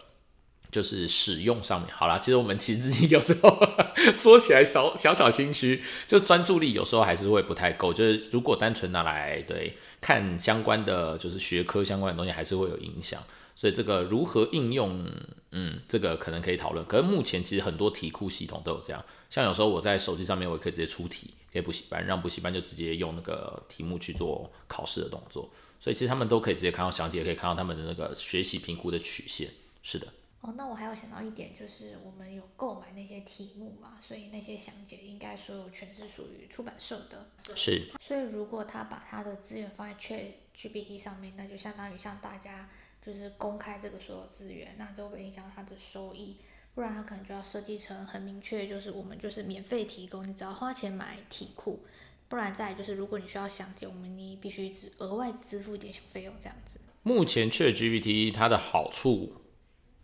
[0.69, 3.57] 就是使用上面，好啦，其实我们其实自己有时候
[4.13, 13.23] 说起来小小小心虚，就专注力有时候还是会不太够，就是如果单纯拿来对看相关的，就是学科相关的东西，还是会有影响。
[13.55, 15.05] 所以这个如何应用，
[15.51, 16.83] 嗯，这个可能可以讨论。
[16.85, 25.49] 可是目前其实很多题库系统都有这样，像有时候我在手机上面，我也可以直接出题给补习班，让补习班就直接用那个题目去做考试的动作。
[25.79, 29.49] 所以其实他们都可以直接看到详解，可以看到他们的那个学习评估的曲线。
[29.83, 30.07] 是的。
[30.41, 37.29] 哦，那我还有想到一点，就是我们有购买那些题目嘛，所以那些详解应该所有权是属于出版社的。
[37.55, 37.83] 是。
[38.01, 42.67] 所以如果他把他的资源放在 ChatGPT 上面，那就相当于像大家。
[43.05, 46.37] 就是公开这个所有资源，那这会影响它的收益，
[46.73, 51.83] 不然它可能就要设计成很明确，就是我们就是免费提供，你只要花钱买题库，
[52.29, 56.79] 不然再就是如果你需要详解，我们你必须只额外支付一点小费用这样子。
[57.03, 59.33] 目前缺 GPT 它的好处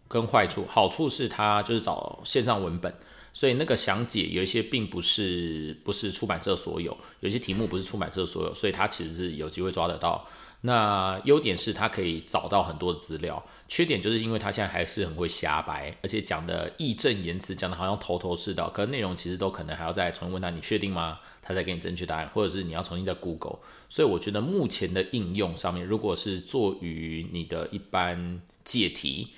[0.09, 2.93] 跟坏处，好处是它就是找线上文本，
[3.31, 10.27] 所以那个详解有一些并不是不是出版社所有，有些题目不是出版社所有，所以它其实是有机会抓得到。
[10.61, 21.19] 那优点是它可以找到很多的资料，缺点就是因为它现在还是很会瞎掰，而且讲的义正言辞，讲的好像头头是道，可是内容其实都可能还要再重新问他，你确定吗？
[21.41, 23.59] 他再给你正确答案，或者是你要重新再 Google。
[23.87, 29.29] 所以我觉得目前的应用上面，如果是做于你的一般解题，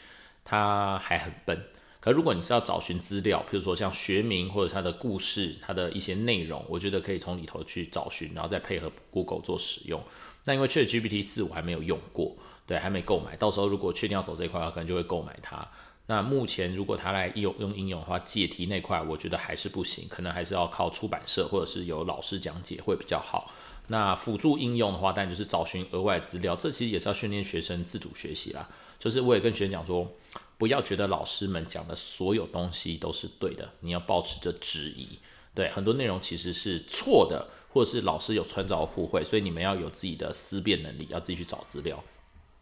[0.43, 1.65] 它还很笨。
[1.99, 10.03] 可如果你是要找寻资料，譬如说像学名或者它的故事，它的一些内容，我觉得可以从里头去找寻，然后再配合 Google 做使用。
[10.45, 12.35] 那因为 ChatGPT 四我还没有用过，
[12.65, 13.35] 对，还没购买。
[13.35, 15.67] 到时候如果确定要走这一块的话，可能就会购买它。
[16.07, 23.53] 那目前如果它来用用应用的话，解题那块我觉得还是不行，可能还是要靠出版社或者是有老师讲解会比较好。
[23.87, 28.67] 那辅助应用的话，当然就是找寻额外资料，这其实也是要训练学生自主学习啦。
[28.97, 30.07] 就是我也跟学生讲说，
[30.57, 35.19] 不要觉得老师们讲的所有东西都是对的，你要保持着质疑。
[35.53, 37.47] 对，很多内容其实是错的。
[37.73, 42.03] 或者是老师有穿凿附会，所以你们要有自己的思辨能力，要自己去找资料。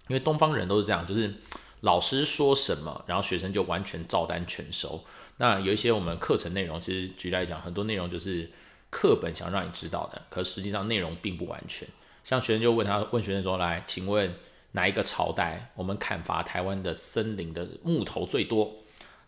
[0.07, 1.33] 因为东方人都是这样，就是
[1.81, 5.03] 老师说什么，然后学生就完全照单全收。
[5.37, 8.49] 那有一些我们课程内容，其实举例来讲，很多内容就是
[8.89, 11.87] 课本想让你知道的，可实际上内容并不完全。
[12.23, 14.35] 像学生就问他，问学生说：“来，请问
[14.73, 18.71] 哪一个朝代我们砍伐台湾的森林的木头最多？”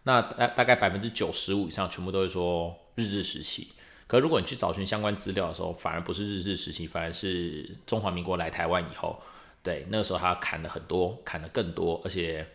[0.03, 3.71] 那大大概百分之九十五以上全部都会说日治时期。
[4.11, 9.17] 可如果你去找寻相关资料的时候，反而不是日治时期，反而是中华民国来台湾以后，
[9.63, 12.45] 对，那个时候他砍了很多，砍了更多，而且。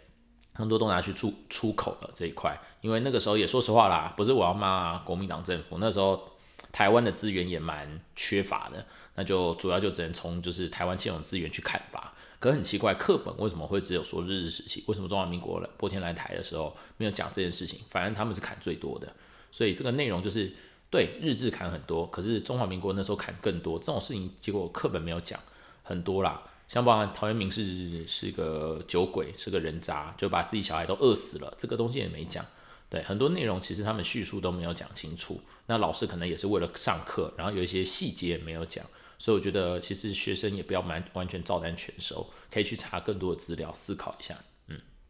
[0.59, 6.33] 很多都拿去出出口了这一块，因为那个时候也说实话啦，不是我要骂国民党政府，那时候
[6.73, 8.87] 台湾的资源也蛮缺乏的，
[9.17, 12.15] 那就主要就只能从就是台湾现有资源去砍伐。
[12.39, 14.83] 可很奇怪，课本为什么会只有说日治时期？
[14.87, 17.81] 为什么中华民国来播迁来台的时候没有讲这件事情？
[17.91, 19.13] 反正他们是砍最多的，
[19.51, 20.51] 所以这个内容就是
[20.91, 25.39] 对日志砍很多，可是中华民国那时候砍更多，这种事情结果课本没有讲
[25.83, 26.43] 很多啦。
[26.69, 32.45] 像包含陶渊明是是个酒鬼，是个人渣，就把自己小孩都饿死了，这个东西也没讲。
[32.89, 35.41] 对，很多内容其实他们叙述都没有讲清楚。
[35.67, 38.85] 那老师可能也是为了上课，然后有一些细节也没有讲。
[39.19, 44.37] 所以我觉得其实学生也不要蛮完全照单全收，可以去查更多的资料，思考一下。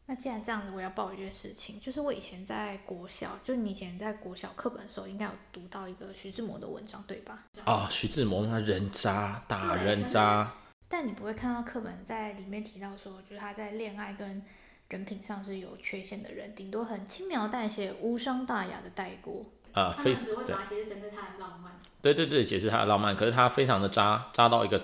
[0.07, 0.09] 嗯。
[0.09, 7.45] 那既然这样子，我要报一件事情，就是我以前在国小，就你以前在国小课本的时候，应该有读到一个徐志摩的文章，对吧？
[7.65, 10.53] 啊、哦，徐志摩他人渣，大人渣。
[10.89, 14.41] 但你不会看到课本在里面提到说，就是他在恋爱跟
[14.89, 19.45] 人品上是有缺陷的人，顶多很轻描淡写、无伤大雅的带过。
[19.73, 21.73] 啊，非常只会把其实真的他的浪漫。
[22.01, 24.79] 对对对，解释他的浪漫，可是他非常的渣，渣到一个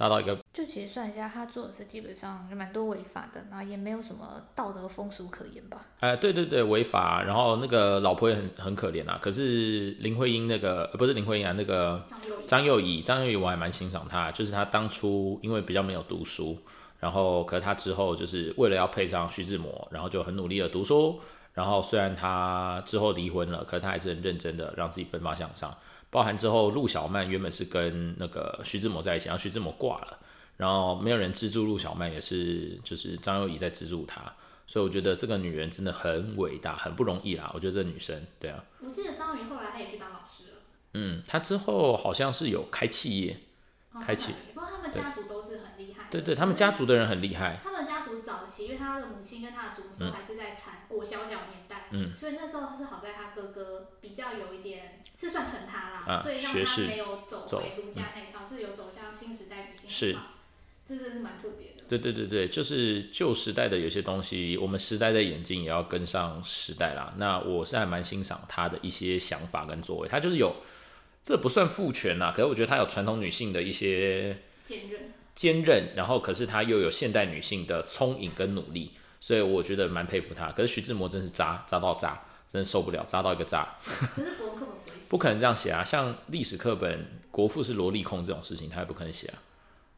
[0.00, 0.08] 炸。
[0.08, 5.78] 达到一个，就其实算一下，他做的是基本上就蛮多违法的，然后也没有什么道德风俗可言吧？
[6.00, 9.18] 哎，对对对，违法，然后那个老婆也很很可怜啊。
[9.20, 12.02] 可是林徽因那个不是林徽因啊，那个
[12.46, 16.58] 张幼仪，张幼仪我还蛮欣赏她，就是她当初因为比较没有读书，
[16.98, 21.20] 然后可是她之后就是为了要配上徐志摩，然后就很努力的读书，
[21.52, 25.76] 然后虽然她之后离婚了，可是她还是很认真的让自己奋发向上。
[26.10, 30.18] 包含之后，陆小曼原本是跟那个徐志摩在一起，然后徐志摩挂了，
[30.56, 34.20] 然后没有人资助陆小曼，也是就是张幼仪在资助她，
[34.66, 37.50] 所以我觉得这个女人真的很伟大，很不容易啦。
[37.54, 38.64] 我觉得这女生，对啊。
[38.80, 40.58] 我记得张幼仪后来她也去当老师了。
[40.94, 43.36] 嗯，她之后好像是有开企业，
[43.92, 44.36] 哦、开企业。
[44.52, 46.08] 不过他们家族都是很厉害。
[46.10, 47.60] 对对，他们家族的人很厉害。
[48.64, 55.00] 因为他的母亲跟他的祖母都还是在产裹小脚年代，嗯，所以那时候是好在他哥哥比较有一点。
[55.20, 59.90] 是算疼他啦，啊、所以让他没有走回儒家那一套，是有走向新时代女性。
[59.90, 60.16] 是，
[60.88, 61.84] 这真是蛮特别的。
[61.86, 67.12] 对对对对，就是旧时代的有些东西，我们时代的眼镜也要跟上时代啦。
[67.18, 70.56] 那我是还蛮欣赏他的一些想法跟作为，他就是有，
[71.22, 80.50] 这不算父权啦，可是我觉得他有传统女性的一些坚韧，坚韧，然后可是她又有现代女性的聪颖跟努力，所以我觉得蛮佩服她。
[80.52, 83.68] 可是徐志摩真是渣，渣到渣，真的受不了，渣到一个渣。
[83.82, 84.66] 可是国课。
[85.08, 85.82] 不可能这样写啊！
[85.82, 89.42] 像历史课本，国父是萝莉控这种事情，他也不可能写啊，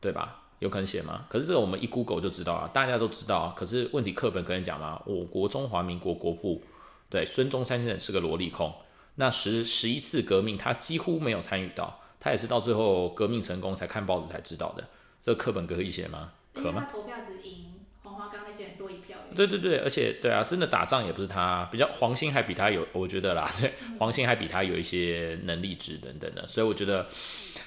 [0.00, 0.40] 对吧？
[0.60, 1.26] 有可能写吗？
[1.28, 3.54] 可是这个我们一 Google 就知道了，大家都知道啊。
[3.54, 5.02] 可是问题课本可能讲吗？
[5.04, 6.62] 我国中华民国国父，
[7.10, 8.74] 对，孙中山先生是个萝莉控。
[9.16, 14.82] 那十十一次革命，他几乎没有参与到，他也是到最后革命成功才看报纸才知道的。
[15.22, 16.32] 这个课本可以写吗？
[16.52, 16.84] 可吗？
[16.90, 19.16] 投票只赢黄花岗那些人多一票。
[19.36, 27.06] 对对对，而且对啊，真的打仗也不是他，比较黄兴还比他有，我觉得啦， 对，黄兴还比他有一些能力值等等的，所以我觉得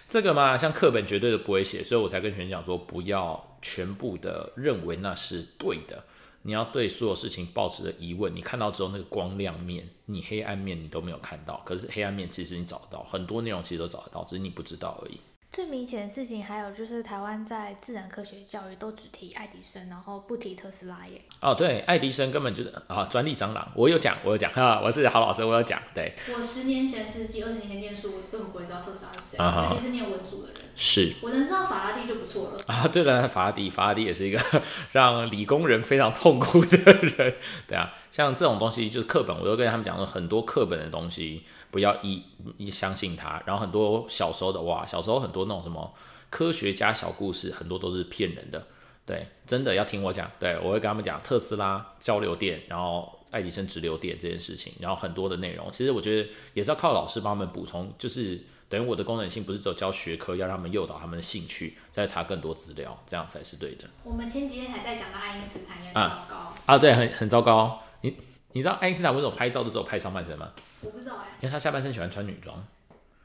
[0.10, 6.03] 这个嘛，像课本绝对的不会写，所以我才跟学生讲说，不要全部的认为那是对的，
[6.41, 15.18] 你要对所有事情抱持着疑问，你看到之后那个光亮面，你黑暗面你都没有看到，可是黑暗面其实你找得到，很多内容其实都找得到，只是你不知道而已。
[15.56, 21.22] 最明显的事情还有就是，台湾在自然科学教育都只提爱迪生，然后不提特斯拉耶。
[21.39, 23.66] 哦，对，爱迪生根本就是啊，专利蟑螂。
[23.74, 25.82] 我有讲，我有讲哈，我是好老师，我有讲。
[25.93, 30.58] 对，我十年前、十几、二十年前念书，我根本不会知道特斯拉是谁，尤、uh、其是念文组的人。
[30.76, 32.60] 是，我能知道法拉第就不错了。
[32.68, 37.36] 啊，对了，法拉第，法拉第也是一个 让理工人非常痛苦的人。
[37.66, 41.43] 对啊，像这种东西就是课本，我都跟他们讲说，很多课本的东西
[41.76, 42.24] 不要一
[42.56, 43.44] 一相信他。
[43.46, 45.94] 然后很多小时候的哇，小时候很多那种什么。
[46.32, 48.68] 科学家小故事很多都是骗人的，
[49.06, 63.86] 对，真的要听我讲，对，我会跟他们讲特斯拉交流电，然后爱迪生直流电这件事情，然后很多的内容，其实我觉得也是要靠老师帮他们补充，就是等于我的功能性不是只有教学科，要让他们诱导他们的兴趣，再查更多资料，这样才是对的。
[64.04, 67.82] 我们前几天还在讲到爱因斯坦也很糟糕啊，啊，对，很很糟糕。
[68.02, 68.18] 你
[68.52, 70.52] 你知道爱因斯坦为什么拍照的时候拍上半身吗？
[70.86, 72.64] 我不知道哎、欸，因为他下半身喜欢穿女装。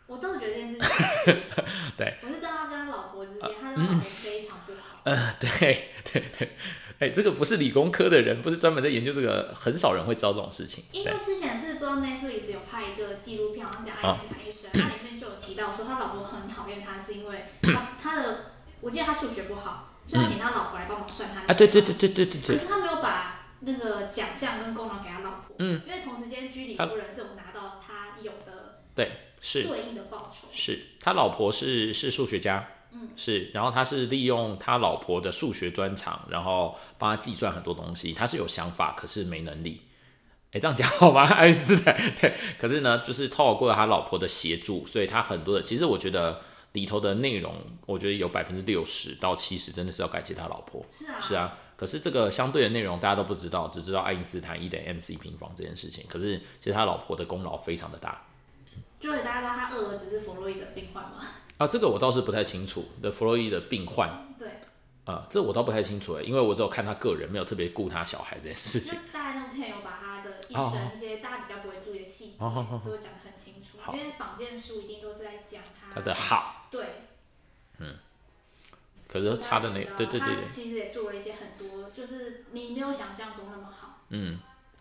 [0.07, 1.37] 我倒觉得这件事情，
[1.97, 5.01] 对，我是知道他跟他老婆之间，他的老婆非常不好。
[5.05, 5.49] 呃，对
[6.03, 6.49] 对对
[6.99, 10.85] 哎、欸，这个不是理工科的人，不是专门在研究这个，很少人会知道这种事情。
[10.91, 18.51] 因为之前是不知道 Netflix 有拍一个纪录片，好像讲爱因斯坦医生，他、哦、里面就有提到说，他老婆很讨厌他，是因为他他的，
[18.81, 21.47] 我记得他数学不好，所以他请他老婆来帮忙算他的。
[21.47, 22.57] 啊，对对对对对对对。
[22.57, 32.69] 可是他没有把那个奖项跟功劳给他老婆，嗯，因为同时间居里夫人是有拿到他有的，对，是对应的报酬，是他老婆是是数学家。
[32.93, 38.13] 嗯，是，然后他是利用他老婆的数学专长，然后帮他计算很多东西。
[38.13, 39.83] 他是有想法，可是没能力。
[40.51, 41.23] 哎，这样讲好吗？
[41.23, 46.43] 爱因斯坦对，可是呢，就是透过他老婆的协助，所以他很多的，其实我觉得
[46.73, 47.55] 里头的内容，
[47.87, 50.85] 我觉得有百分之六十到七十真的是要感谢他老婆。
[50.91, 51.57] 是啊，是啊。
[51.81, 56.05] 可是这个相对的内容大家都不知道，只知道爱因斯坦一等 MC 平方这件事情。
[56.07, 58.21] 可是其实他老婆的功劳非常的大。
[58.99, 61.27] 就是大家知道他二儿子是弗洛伊德病患吗？
[61.57, 62.85] 啊，这个我倒是不太清楚。
[63.01, 64.47] 的弗洛伊德病患，对，
[65.07, 68.99] 啊，这我倒不太清楚哎，因为我只有看他个人，没有特别顾他小孩这件事情。
[69.11, 77.10] 大概那部片有把他的一生一些大家比较不会注意的细节都讲得很清楚，因为坊间书一定都是在讲他他的好，对，嗯，
[79.11, 84.39] 可是差的那，对对对对，其实也做了一些很多，就是你没有想象中那么好，嗯。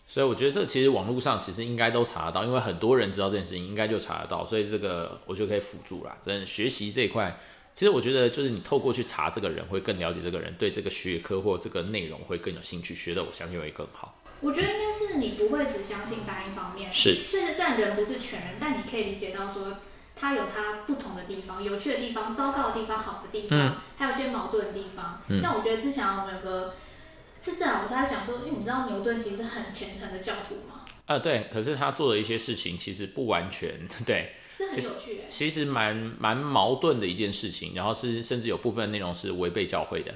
[0.07, 4.43] 所以我觉得这其实网络上其实应该都查得到，因为很多人知道这件事情，应该就查得到。
[4.43, 6.17] 所以这个我就可以辅助啦。
[6.19, 7.39] 真的学习这一块，
[7.75, 14.19] 其实我觉得就是你透过去查这个人，会更了解这个人，对这个学科或这个内容会更有兴趣，学的我相信会更好。
[14.41, 16.91] 我觉得应该是你不会只相信单一方面。
[16.91, 17.13] 是。
[17.13, 19.77] 虽然虽然人不是全人，但你可以理解到说
[20.19, 25.21] 他有它不同的地方，有趣的地方，糟糕的地方，好的地方，嗯、还有一些矛盾的地方。
[25.27, 26.73] 嗯、像我觉得之前我们有个。
[27.41, 30.83] 是这样，我是在讲说，因为你知道牛顿其实是很虔诚的教徒嘛。
[31.05, 35.21] 啊，对，可是他做的一些事情其实不完全对，这很有趣。
[35.29, 40.13] 其实蛮蛮矛盾的一件事情，然后是甚至有部分内容是违背教会的，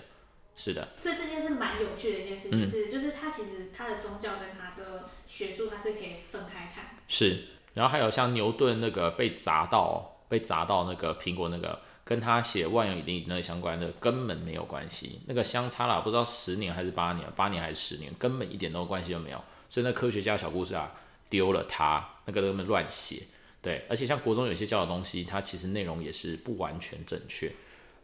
[0.57, 0.89] 是的。
[0.99, 6.97] 所以这件事蛮有趣的一件事情，是、嗯、就是他其实他的宗教跟他的学术，他是可以分开看。
[7.07, 11.79] 是，然后还有像牛顿那个被砸到，被砸到那个苹果那个。
[12.05, 19.41] 跟他写万有引力那个相关的根本没有关系，那个相差了不知道十年还是八年，八年还是十年，根本一点都关系都没有。
[19.69, 20.91] 所以那科学家小故事啊，
[21.29, 23.23] 丢了他那个根本乱写。
[23.61, 27.49] 对，而且像国中有些教的东西，它其实内容也是不完全正确，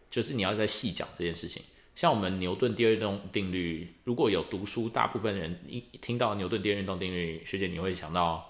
[0.10, 1.62] 就是你要再细讲这件事情。
[1.94, 8.49] 像我们牛顿第二运动定律，如果有读书，大部分人一听到牛顿第二运动定律，学姐你会想到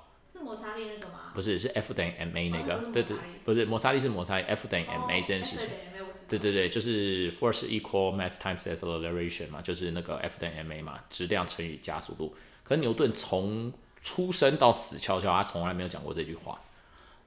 [0.49, 1.31] 摩擦力那个吗？
[1.35, 10.59] 不是，是 F 等于 ma 那个，哦、对对，不是摩擦力是摩擦力，F 等于 ma 这件事情，哦、对对对，就是 force equal mass times acceleration 嘛，就是那个 F 等于
[10.63, 12.35] ma 嘛，质量乘以加速度。
[12.63, 13.71] 可是牛顿从
[14.01, 16.59] 出生到死翘翘，他从来没有讲过这句话，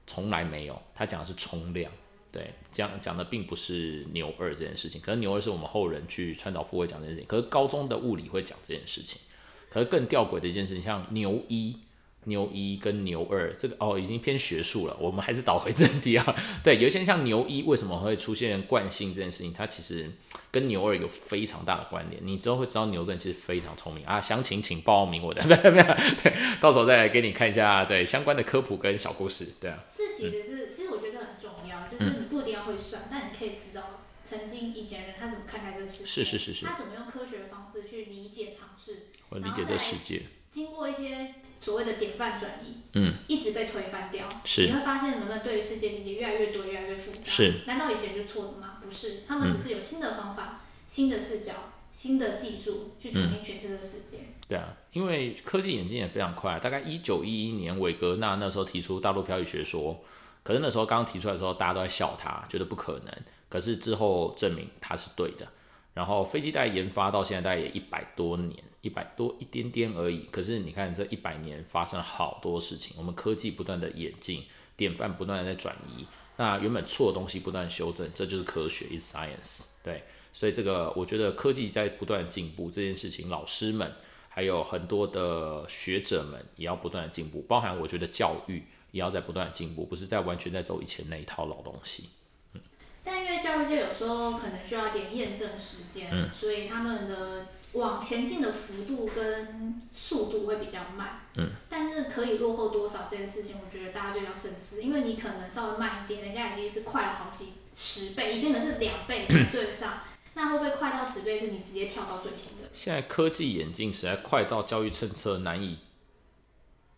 [0.05, 1.89] 从来没有，他讲的是冲量，
[2.29, 4.99] 对，讲讲的并不是牛二这件事情。
[4.99, 9.21] 可是牛二是我们后人去川岛富会讲这件事情，可是高中的物理会讲这件事情。
[9.69, 11.79] 可是更吊诡的一件事情，像牛一。
[12.25, 16.35] 牛一跟牛二，这个哦已经偏学术了，我们还是倒回正题啊。
[16.63, 20.11] 对，有一些像牛一为什么会出现惯性这件事情，它其实
[20.51, 22.21] 跟牛二有非常大的关联。
[22.25, 24.21] 你之后会知道牛顿其实非常聪明啊。
[24.21, 25.85] 详情请报名我的， 没有没有，
[26.23, 29.47] 对，到时候再来给你看一下对相关的科普跟小故事。
[29.59, 41.35] 对啊，这其实是、嗯、其实我觉得很重要，就是你不一定要会算，嗯、但你可以知道曾经以前人他怎么看待这个世界，是是是是，他怎么用科学的方式去理解尝试，或理解这个世界，经过一些。
[41.63, 44.27] 所谓的典范转移，嗯，一直被推翻掉。
[44.43, 47.19] 是，你会发现人们对于世界理解越来越多，越来越复杂。
[47.23, 48.79] 是，难道以前就错了吗？
[48.83, 51.53] 不是，他们只是有新的方法、嗯、新的视角、
[51.89, 54.33] 新的技术去重新诠释这个世界、嗯。
[54.49, 56.59] 对啊，因为科技演进也非常快。
[56.59, 60.03] 大概一九一一年，韦格纳那时候提出大陆漂移学说，
[60.43, 63.13] 可是那时候刚刚提出来的时候，大家都在笑他，觉得不可能。
[63.47, 65.47] 可是之后证明他是对的。
[65.93, 68.61] 然后飞机带研发到现在大概也一百多年。
[68.83, 74.43] 一百多一点点而已，可是你看这一百年发生了好多事情，我们科技不断的演进，
[74.75, 76.05] 典范不断的在转移，
[76.35, 79.67] 那原本错的东西不断修正，这就是科学，is science。
[79.81, 80.03] 对，
[80.33, 83.89] 所以这个我觉得科技在不断进步，这件事情老师们
[84.27, 92.09] 还有很多的学者们也要不断的进步，包含我觉得教育也要在不断的进步，不是在完全在走以前那一套老东西。
[92.51, 92.59] 嗯，
[93.01, 97.47] 但因为教育界有时候可能需要点验证时间，嗯，所以他们的。
[97.73, 110.01] 往前进的幅度跟速度会比较慢，嗯，但是可以落后多少这件事情，我觉得大家就要深思，因为你可能稍微慢一点，人家已经是快了好几十倍，以前可能是两倍才追得上，
[110.35, 112.69] 那会不会快到十倍是你直接跳到最新的？
[112.75, 115.79] 现在科技演进实在快到教育政策难以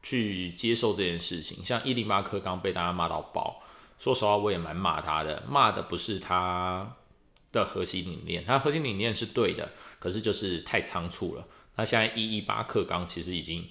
[0.03, 3.61] 去接受这件事情，像一零八课刚被大家骂到爆，
[3.97, 6.95] 说实话我也蛮骂他的，骂的不是他。
[7.61, 11.47] 的核心理念，它核心理念是对的，可是就是太仓促了。
[11.75, 13.67] 那现在一一八课纲其实已经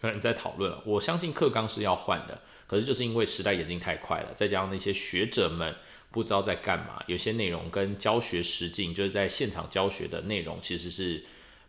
[0.00, 5.74] 有人在讨论了，我相信课纲是要换的，可是就是因为时代演进太快了，再加上那些学者们
[6.10, 11.24] 不知道在干嘛，有些内容跟教学实境就是在现场教学的内容其实是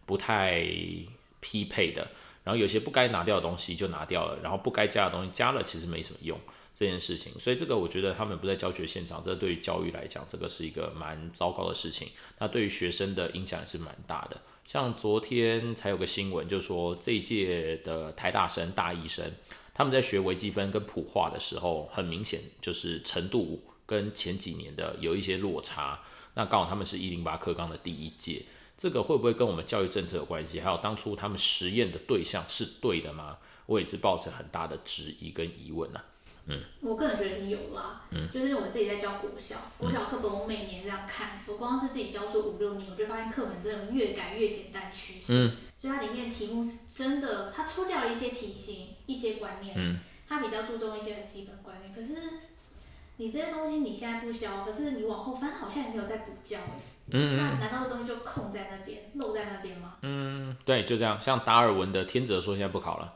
[0.06, 0.66] 不太
[1.42, 2.08] 匹配的，
[2.44, 6.40] 然后有些不该拿掉的东西就拿掉了，然后不该加的东西加了，其实没什么用。
[6.74, 12.10] 这件事情，所以这个我觉得他们不在教学现场，这对于教育来讲，这个是一个蛮糟糕的事情。
[12.40, 14.42] 那对于学生的影响也是蛮大的。
[14.66, 19.32] 像昨天才有个新闻，就说这一届的台大生、大一生，
[19.74, 26.02] 他们在学微积分跟普化的时候，很明显就是程度跟前几年的有一些落差。
[26.34, 28.46] 那刚好他们是一零八课纲的第一届，
[28.76, 30.60] 这个会不会跟我们教育政策有关系？
[30.60, 33.38] 还有当初他们实验的对象是对的吗？
[33.68, 36.04] 我也是抱着很大的质疑跟疑问啊。
[36.46, 52.40] 嗯，我个人觉得是有啦，嗯，就是我自己在教国小，国小课本我每年这样看，我光是自己教书五六年，我就发现课本真的越改越简单趋势，嗯，所以它里面题目是真的，它抽掉了一些题型、一些观念，嗯，它比较注重一些很基本观念，可是
[53.16, 56.60] 你这些东西你现在不教，可是你往后翻好像也没有在补教，
[57.08, 59.96] 嗯，那难道这东西就空在那边，漏在那边吗？
[60.02, 63.14] 嗯，对，就这样，像达尔文的天择说现在不考了。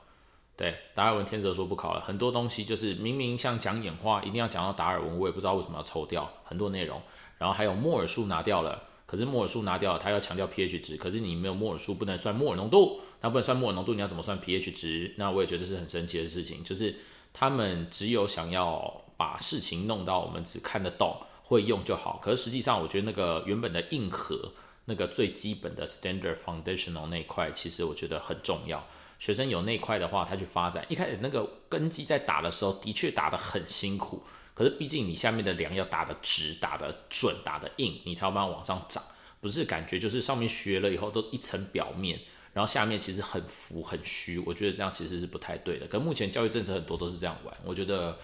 [0.57, 6.99] 对，达尔文天择说不考了，很多东西就是明明像讲演化，一定要讲到达尔文，我也不知道为什么要抽掉很多内容。
[7.37, 15.13] 然后还有摩尔数拿掉了，可是摩尔数拿掉了，他要强调 pH 值，可是你没有摩尔数，不能算摩尔浓度，那不能算摩尔浓度，你要怎么算 pH 值？
[15.17, 16.95] 那我也觉得是很神奇的事情，就是
[17.31, 24.51] 他们只有想要把事情弄到我们只看得懂、会用就好，可是实际上我觉得那个原本的硬核，
[24.85, 28.83] 那个最基本的 standard foundational 那一块，其实我觉得很重要。
[29.19, 34.23] 学生有那块的话，他去发展，一开始那个根基在打的时候，的确打得很辛苦。
[34.53, 39.03] 可是毕竟你下面的梁要打得直、打得准、打得硬，你才慢慢往上涨。
[39.39, 42.19] 不是感觉就是上面学了以后都一层表面，
[42.53, 44.39] 然后下面其实很浮很虚。
[44.39, 45.85] 我觉得这样其实是不太对的。
[45.85, 48.17] 可目前教育政策很多都是这样玩，我觉得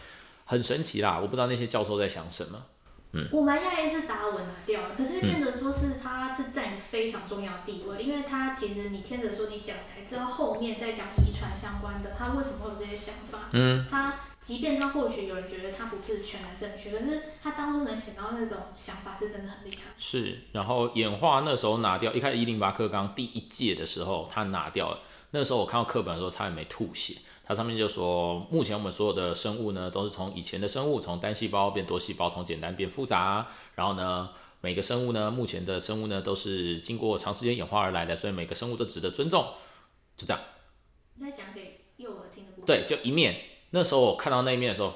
[0.46, 1.20] 很神奇啦。
[1.20, 2.66] 我不知道那些教授在想什么。
[3.14, 13.50] 嗯，我蛮讶异是达尔文拿掉了，可是天择说是他是占非常重要的地位，嗯、因为他其实你天择说你讲才知道后面在讲遗传相关的，他为什么会有这些想法？
[13.52, 19.94] 嗯，他即便他或许有人觉得他不是全然正确，可是他当初能想到那种想法是真的很厉害。
[19.98, 25.00] 是，然后演化那时候拿掉，一开始一零八课纲第一届的时候他拿掉了，
[25.32, 27.16] 那时候我看到课本的时候差点没吐血。
[27.46, 33.48] 它上面就说，目前我们所有的生物呢，都是从以前的生物，从单细胞变多细胞，从简单变复杂。
[33.76, 34.30] 然后呢，
[34.62, 39.46] 每个生物呢，目前的生物呢，都是经过长时间演化而来的，所以每个生物都值得尊重。
[40.16, 40.42] 就这样。
[41.16, 42.66] 你在讲给幼儿听的故事。
[42.66, 43.36] 对，就一面。
[43.72, 44.94] 那时候我看到那一面的时候，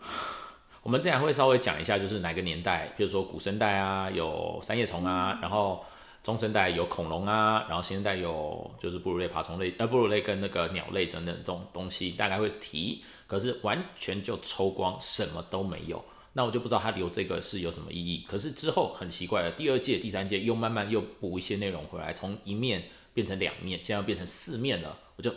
[0.84, 5.82] 我们这样会稍微讲一下，就是哪个年代，比如说古生代啊，有三叶虫啊，嗯、然后。
[6.22, 16.04] 中生代有恐龙啊，然后新生代有就是哺乳类、爬虫类，呃，哺乳类跟那个鸟类等等这种东西，大概会提，可是完全就抽光，什么都没有。
[16.34, 18.24] 那我就不知道他留这个是有什么意义。
[18.28, 24.98] 可是之后很奇怪了，第二届、第三届又慢慢又补一些内容回来，从一面变成两面，现在变成四面了。
[25.16, 25.32] 我就，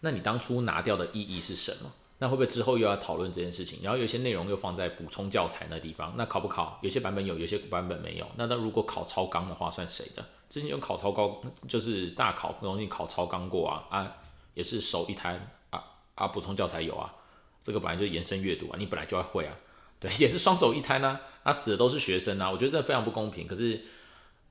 [0.00, 1.92] 那你当初拿掉的意义是什么？
[2.22, 3.80] 那会不会之后又要讨论这件事情？
[3.82, 6.78] 然后有些内容又放在补充教材那地方，那考不考？
[6.80, 8.26] 有些版本有，有些版本没有。
[8.36, 10.24] 那那如果考超纲的话，算谁的？
[10.48, 14.16] 之前有考超高，就是大考容易考超纲过啊啊，
[14.54, 15.82] 也是手一摊啊
[16.14, 17.12] 啊，补充教材有啊，
[17.60, 19.56] 这个本来就延伸阅读啊，你本来就要会啊，
[19.98, 23.48] 对，也是双手一摊啊，啊死的都是学生啊，我觉得这非常不公平。
[23.48, 23.80] 可是，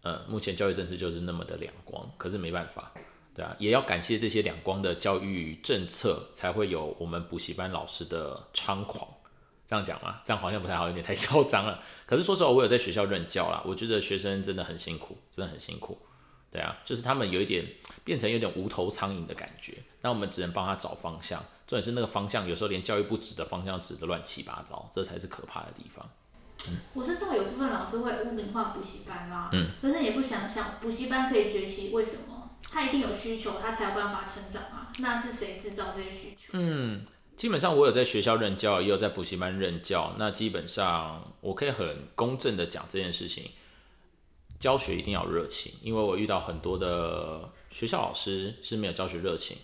[0.01, 2.91] 呃，目前教育政策就是那么的两光，可是没办法。
[3.33, 9.07] 对啊，也要感谢这些两光的教育政策，才会有我们补习班老师的猖狂。
[9.67, 10.19] 这样讲吗？
[10.21, 11.81] 这样好像不太好，有点太嚣张了。
[12.05, 15.97] 可是说实话，我有在学校任教啦，我觉得学生真的很辛苦，真的很辛苦。
[16.51, 17.65] 对啊，就是他们有一点
[18.03, 21.41] 变成有点无头苍蝇的感觉，那我们只能帮他找方向。
[21.65, 26.05] 重点是那个方向，有时候连教育部指的方向指的乱七八糟，这才是可怕的地方。
[26.67, 32.30] 嗯，我是知道有部分老师会污名化补习班啦，嗯，可是也不想想补习班可以崛起，为什么？
[32.71, 34.93] 他一定有需求，他才有办法成长啊。
[34.99, 36.51] 那是谁制造这些需求？
[36.53, 37.01] 嗯，
[37.35, 40.15] 基本上我有在学校任教，也有在补习班任教。
[40.17, 43.51] 那基本上我可以很公正的讲这件事情，
[44.57, 49.57] 教学一定要热情，因为我遇到很多的学校老师是没有教学热情，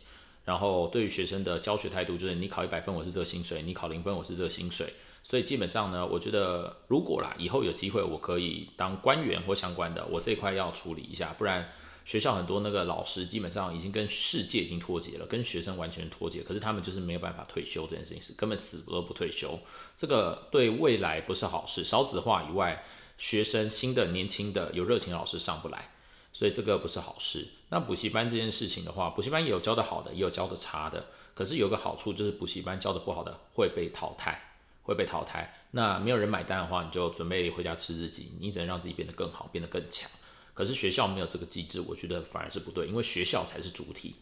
[0.43, 4.93] 然后对于学生的教学态度就是你考一百分我是这个薪水，你考零分我是这个薪水。
[5.23, 11.69] 所以基本上呢，我觉得如果啦以后有机会我可以当官员或相关的，我这块要处理一下，不然。
[12.07, 16.41] 学校很多那个老师基本上已经跟世界已经脱节了，跟学生完全脱节。
[16.41, 19.59] 可是他们就是没有办法退休这件事情，是根本死都不退休。
[19.97, 21.83] 这个对未来不是好事。
[21.83, 22.81] 少子化以外，
[23.17, 25.91] 学生新的年轻的有热情老师上不来，
[26.31, 27.45] 所以这个不是好事。
[27.67, 31.07] 那补习班这件事情的话，补习班也有教得好的，也有教得差的。
[31.33, 34.53] 可是有个好处就是补习班教得不好的会被淘汰，
[34.83, 35.53] 会被淘汰。
[35.71, 40.09] 那没有人买单的话，你就准备回家吃自己，你只能让自己变得更好，变得更强。
[40.57, 44.15] 可是学校没有这个机制，我觉得反而是不对，因为学校才是主体。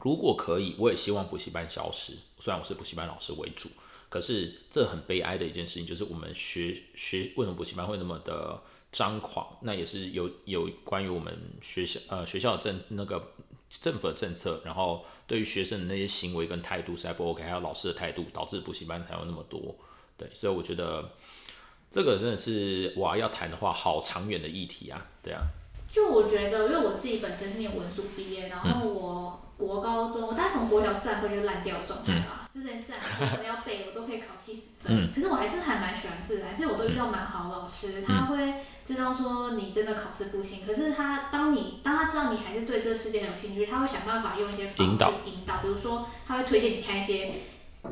[0.00, 2.14] 如果可以，我也希望补习班消失。
[2.38, 3.68] 虽然我是补习班老师为主，
[4.08, 9.58] 可是这很悲哀的一件事情，就是我们学学为什么补习班会那么的张狂？
[9.60, 13.34] 那也是有有关于我们学校呃学校的政那个
[13.68, 19.76] 政府的政策，然后对于学生的那些行为跟态度实在不 OK，还有老师的态度，导致补习班才有那么多。
[20.16, 21.12] 对，所以我觉得
[21.90, 25.06] 这个真的是我要谈的话，好长远的议题啊。
[25.22, 25.42] 对啊，
[25.96, 29.40] 就我觉得，因为我自己本身是念文组毕业，然后我。
[29.40, 34.94] 嗯国高中，我大概从国小自然科就烂掉的状态嘛，嗯、就是连自然科可能要背，我都可以考七十分。
[34.94, 47.36] 嗯、可是我还是还蛮喜欢自然，所以我都遇到蛮好的老师，嗯、他会知道说你真的考试不行，可是他当你当他知道你还是对这个世界很有兴趣，他会想办法用一些方式引导，引导比如说他会推荐你看一些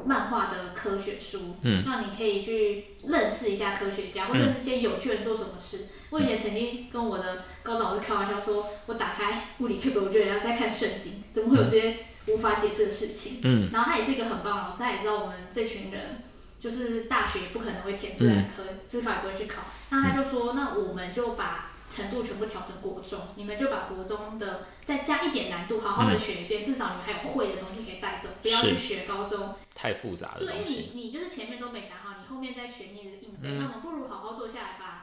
[0.05, 5.87] 漫画的科学书，嗯，让你可以去认识一下科学家，或者是一些有趣人做什么事。
[6.15, 11.97] 我以前曾经跟我的高中老师开玩笑说，我打开物理课本，我觉得人家在看圣经，怎么会有这些
[12.29, 13.41] 无法解释的事情？
[13.43, 16.23] 嗯，然后他也是一个很棒的老师，他也知道我们这群人
[16.61, 30.75] 就是大学也不可能会填自然科，自考也不会去考，那他就说，那我们就把程度全部调成国中，你们就把国中的再加一点难度，好好的学一遍，至少你们还有会的东西可以带走，不要去学高中太复杂的东西。
[30.75, 34.94] 对，因为你你就是前面都没打好，你后面再学你的应对，那我们不如好好坐下来吧。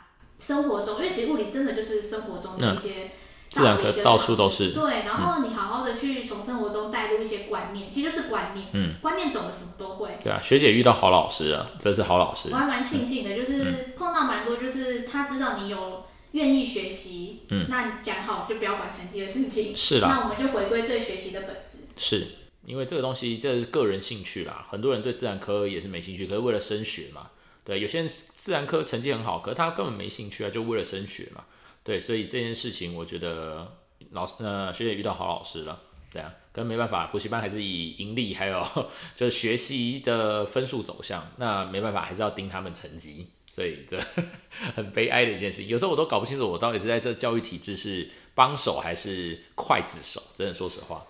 [0.42, 3.12] 生活中，因为其实物理真的就是生活中的一些
[3.52, 4.72] 自然科到处都是。
[4.72, 8.68] 对，然后你好好的去从生活中带入一些观念，其实就是观念。
[8.74, 10.18] 嗯，观念懂得什么都会。
[10.24, 12.50] 对啊，学姐遇到好老师啊，真是好老师。
[12.52, 19.76] 我还蛮庆幸的，就是碰到蛮多，就是他知道你有愿意学习，嗯，那你讲好就不要管成绩的事情。
[19.78, 20.08] 是啦。
[20.10, 21.84] 那我们就回归最学习的本质。
[21.98, 22.28] 是
[22.66, 27.30] 因为这个东西这是个人兴趣啦，很多人对自然科也是没兴趣，可是为了升学嘛。
[27.64, 31.46] 对，有些人自然科成绩很好，可是他根本没兴趣啊，就为了升学嘛。
[31.84, 33.78] 对，所以这件事情，我觉得
[34.12, 35.80] 老师呃学姐遇到好老师了，
[36.12, 38.64] 对啊，可是没办法，补习班还是以盈利还有
[39.16, 44.00] 就是学习的分数走向，那没办法，还是要盯他们成绩，所以这
[44.76, 45.70] 很悲哀的一件事情。
[45.70, 51.06] 有时候我都搞不清楚，我到底是在这教育体制是帮手还是刽子手，真的说实话。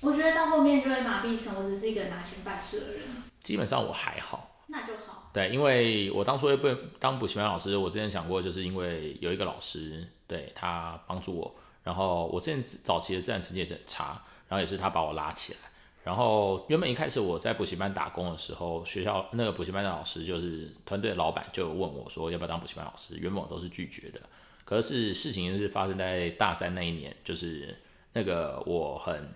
[0.00, 3.02] 我觉得到后面就会麻痹成我只是一个拿钱办事的人。
[3.40, 4.62] 基本上我还好。
[4.66, 5.21] 那就好。
[5.32, 15.58] 对，因为我当初会被当补习班老师，我之前想过，就是因为有一个老师，对他帮助我，然后我之前早期的自然成绩也是很差，然后也是他把我拉起来，
[16.04, 24.20] 然后原本一开始我在补习班打工的时候，学校那个补习班的老师就是团队老板就问我说要不要当补习班老师，原本我都是拒绝的，
[24.66, 27.74] 可是事情是发生在大三那一年，就是
[28.12, 29.32] 那个我很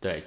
[0.00, 0.22] 对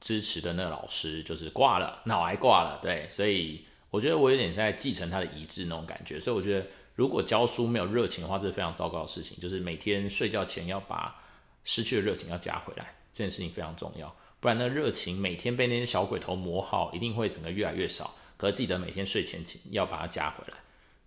[0.00, 3.66] 支持的那个老师就是挂了，脑癌挂了，对，所以。
[3.90, 9.36] 我觉得我有点在继承他的遗志那种感觉，所以我觉得如果教书没有热情的话，这是非常糟糕的事情。
[9.40, 11.22] 就是每天睡觉前要把
[11.64, 14.14] 失去的热情要加回来，这件事情非常重要。
[14.38, 18.14] 不然那热情每天被那些小鬼头磨耗，一定会整个越来越少。
[18.36, 20.58] 可是记得每天睡前要把它加回来，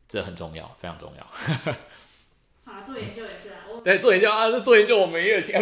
[0.07, 1.23] 这很重要，非常重要。
[2.71, 3.62] 啊，做研究也是啊。
[3.83, 5.61] 我对，做研究啊，这做研究我没热情。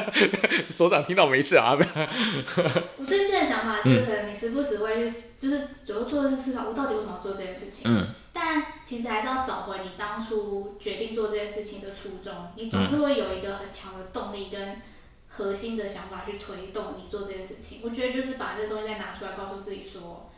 [0.70, 1.76] 所长听到没事啊？
[2.96, 7.82] 我最近的想法是，可能你时不时会去，就是主要做的是思考，我到底为什么要做这件事情？
[7.84, 8.06] 嗯。
[8.32, 12.32] 但其实还是要找回你当初决定做这件事情的初衷。
[12.56, 14.80] 你总是会有一个很强的动力跟
[15.28, 17.80] 核心的想法去推动你做这件事情。
[17.84, 20.30] 我觉得就是把这个东西再拿出来，告诉自己说，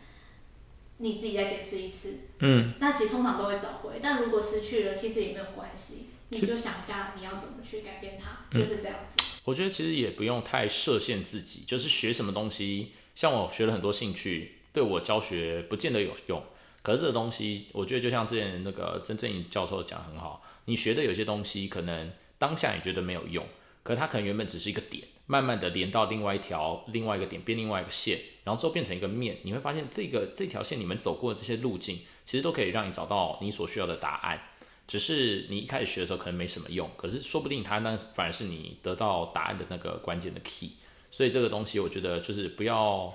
[0.96, 2.20] 你自己再检视一次。
[2.40, 2.72] 嗯。
[2.80, 6.08] 那其实通常都会找回，但如果失去了，其实也没有关系。
[6.32, 9.22] 你就想一下，你要怎么去改变它，嗯、就是这样子。
[9.44, 16.42] 我觉得其实也不用太设限自己，就是学什么东西，像我学了很多兴趣，对我教学不见得有用。
[16.82, 23.46] 可是这个东西，我觉得就像之前那个曾正颖教授讲得很好，你学的有些东西，可能当下你觉得没有用，
[23.82, 34.40] 可是它可能原本只是一个点，慢慢的连到另外一条另外一个点，变另外一个线，然后之后变成一个面，你会发现这个这条线你们走过的这些路径，其实都可以让你找到你所需要的答案。
[34.86, 40.72] 只是你一开始学的时候可能没什么用，可是说不定它那反而是你得到答案的那个关键的 key。
[41.10, 43.14] 所以这个东西我觉得就是不要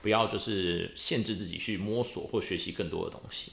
[0.00, 3.52] 不要就是限制自己去摸索或学习更多的东西。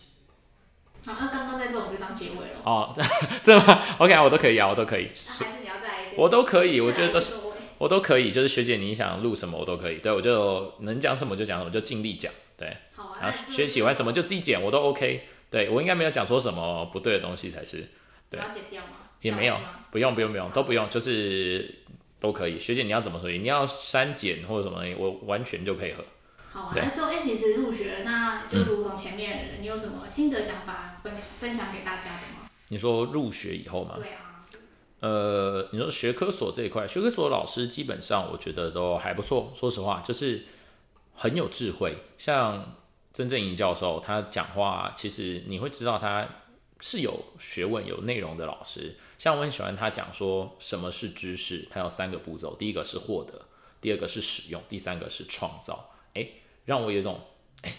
[1.05, 2.61] 好，那刚刚在这我们就当结尾了。
[2.63, 2.95] 哦，
[3.41, 5.09] 这吗？OK 啊，我都可以啊，我都可以。
[5.13, 6.15] 那还是你要再一点。
[6.15, 7.33] 我都可以，我觉得都是
[7.77, 8.31] 我都可以。
[8.31, 12.31] 就是学姐你想录什么我都可以，对，我就能讲什么就讲什么，就尽力讲。
[12.55, 12.77] 对。
[12.93, 13.17] 好啊。
[13.21, 15.27] 然后学姐喜欢什么就自己剪，我都 OK。
[15.51, 17.87] 对，我应该没有讲错什么不对的东西才是。
[18.29, 18.93] 对，要剪掉吗？
[19.21, 19.55] 也没有，
[19.91, 21.83] 不用不用不用，都不用，就是
[22.19, 22.57] 都可以。
[22.57, 23.29] 学姐你要怎么说？
[23.29, 26.03] 你要删减或者什么我完全就配合。
[26.49, 32.49] 好啊，那就哎，其实入学，那就如同前面的人，嗯、你有什么新的想法分分享给大家的吗？
[32.69, 33.95] 你说入学以后吗？
[33.97, 34.41] 对啊。
[35.01, 39.51] 呃，你说学科所这一块，学科所的老师基本上我觉得都还不错。
[39.55, 40.45] 说实话，就是
[41.15, 41.95] 很有智慧。
[42.17, 42.75] 像
[43.13, 46.27] 曾正仪教授，他讲话其实你会知道他
[46.79, 48.95] 是有学问、有内容的老师。
[49.17, 53.45] 像我很喜欢他讲说什么是知识，他有三个步骤：第一个是获得，
[53.79, 55.91] 第二个是使用，第三个是创造。
[56.13, 56.35] 诶。
[56.63, 57.19] 让我有一种
[57.63, 57.75] 哎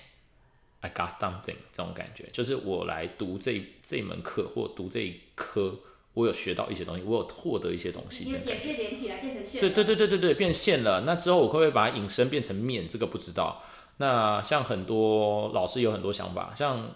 [0.80, 5.78] ，I got something 这种感觉，就是我来读这这门课或读这一科，
[6.14, 8.24] 我有学到一些东西，我有获得一些东西。
[8.24, 9.60] 你的点变连起来变成线。
[9.60, 11.02] 对对对对对对，变现了。
[11.06, 12.88] 那之后我会不会把它引申变成面？
[12.88, 13.62] 这个不知道。
[13.98, 16.90] 那像很多老师有很多想法，像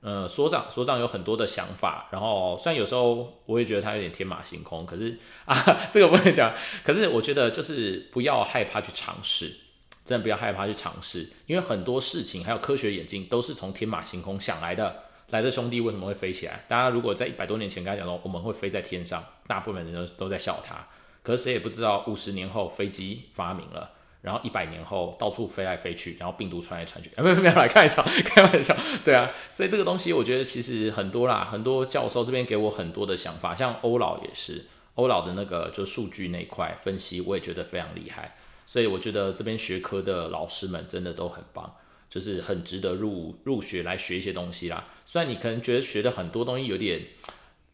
[0.00, 5.54] 呃所长所长有很多的想法，然后虽然有时候我也觉得他有点天马行空，可是 啊
[5.90, 6.52] 这个不能讲。
[6.84, 9.54] 可是我觉得就是不要害怕去尝试。
[10.02, 15.04] 真的不要害怕去尝试，因为很多事情还有科学眼镜都是从天马行空想来的。
[15.28, 16.64] 来的兄弟为什么会飞起来？
[16.66, 20.74] 大家如果在一百多年前跟他讲说我们会飞在天上，大部分人都都在笑他。
[21.22, 23.92] 可是谁也不知道五十年后飞机发明了，
[24.22, 27.10] 然后一百年后到处飞来飞去，然后病毒传来传去。
[27.16, 28.76] 没有没有来 开玩笑， 开玩笑。
[29.04, 34.66] 对啊，所以这个东西我觉得其实很多啦，很多教授这边给我很多的想法，像欧老也是，
[34.96, 38.36] 欧老的那个就数据那块分析，我也觉得非常厉害。
[38.66, 41.74] 所以我觉得这边学科的老师们真的都很棒，
[42.08, 44.86] 就是很值得入入学来学一些东西啦。
[45.04, 47.04] 虽然你可能觉得学的很多东西有点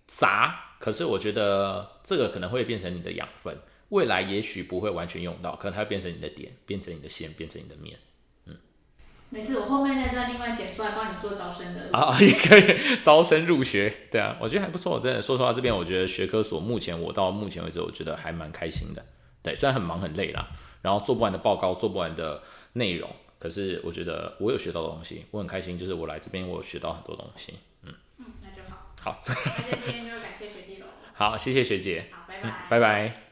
[0.06, 3.58] 杂，可是我觉得这个可能会变成你的养分，
[3.90, 7.98] 未来也许不会完全用到，可能它会变成你的点，变成你的线，变成你的面。
[8.46, 8.56] 嗯，
[9.30, 14.08] 没事，我后面那段另外剪出来帮你做招生的啊， 也可以招生入学。
[14.10, 15.22] 对啊，我觉得还不错，真的。
[15.22, 19.04] 说实话，这边我觉得学科所目前我到目前为止，我觉得还蛮开心的。
[19.42, 20.48] 对，虽然很忙很累啦。
[20.82, 22.40] 然后做不完的报告，做不完的
[22.74, 23.10] 内容，
[23.40, 25.76] 可是我觉得我有学到的东西，我很开心。
[25.76, 27.54] 就是我来这边，我有学到很多东西。
[27.82, 28.92] 嗯嗯，那就好。
[29.02, 30.86] 好，那今天就感谢学弟喽。
[31.14, 32.06] 好，谢谢学姐。
[32.12, 32.66] 好，拜拜。
[32.70, 33.25] 拜拜。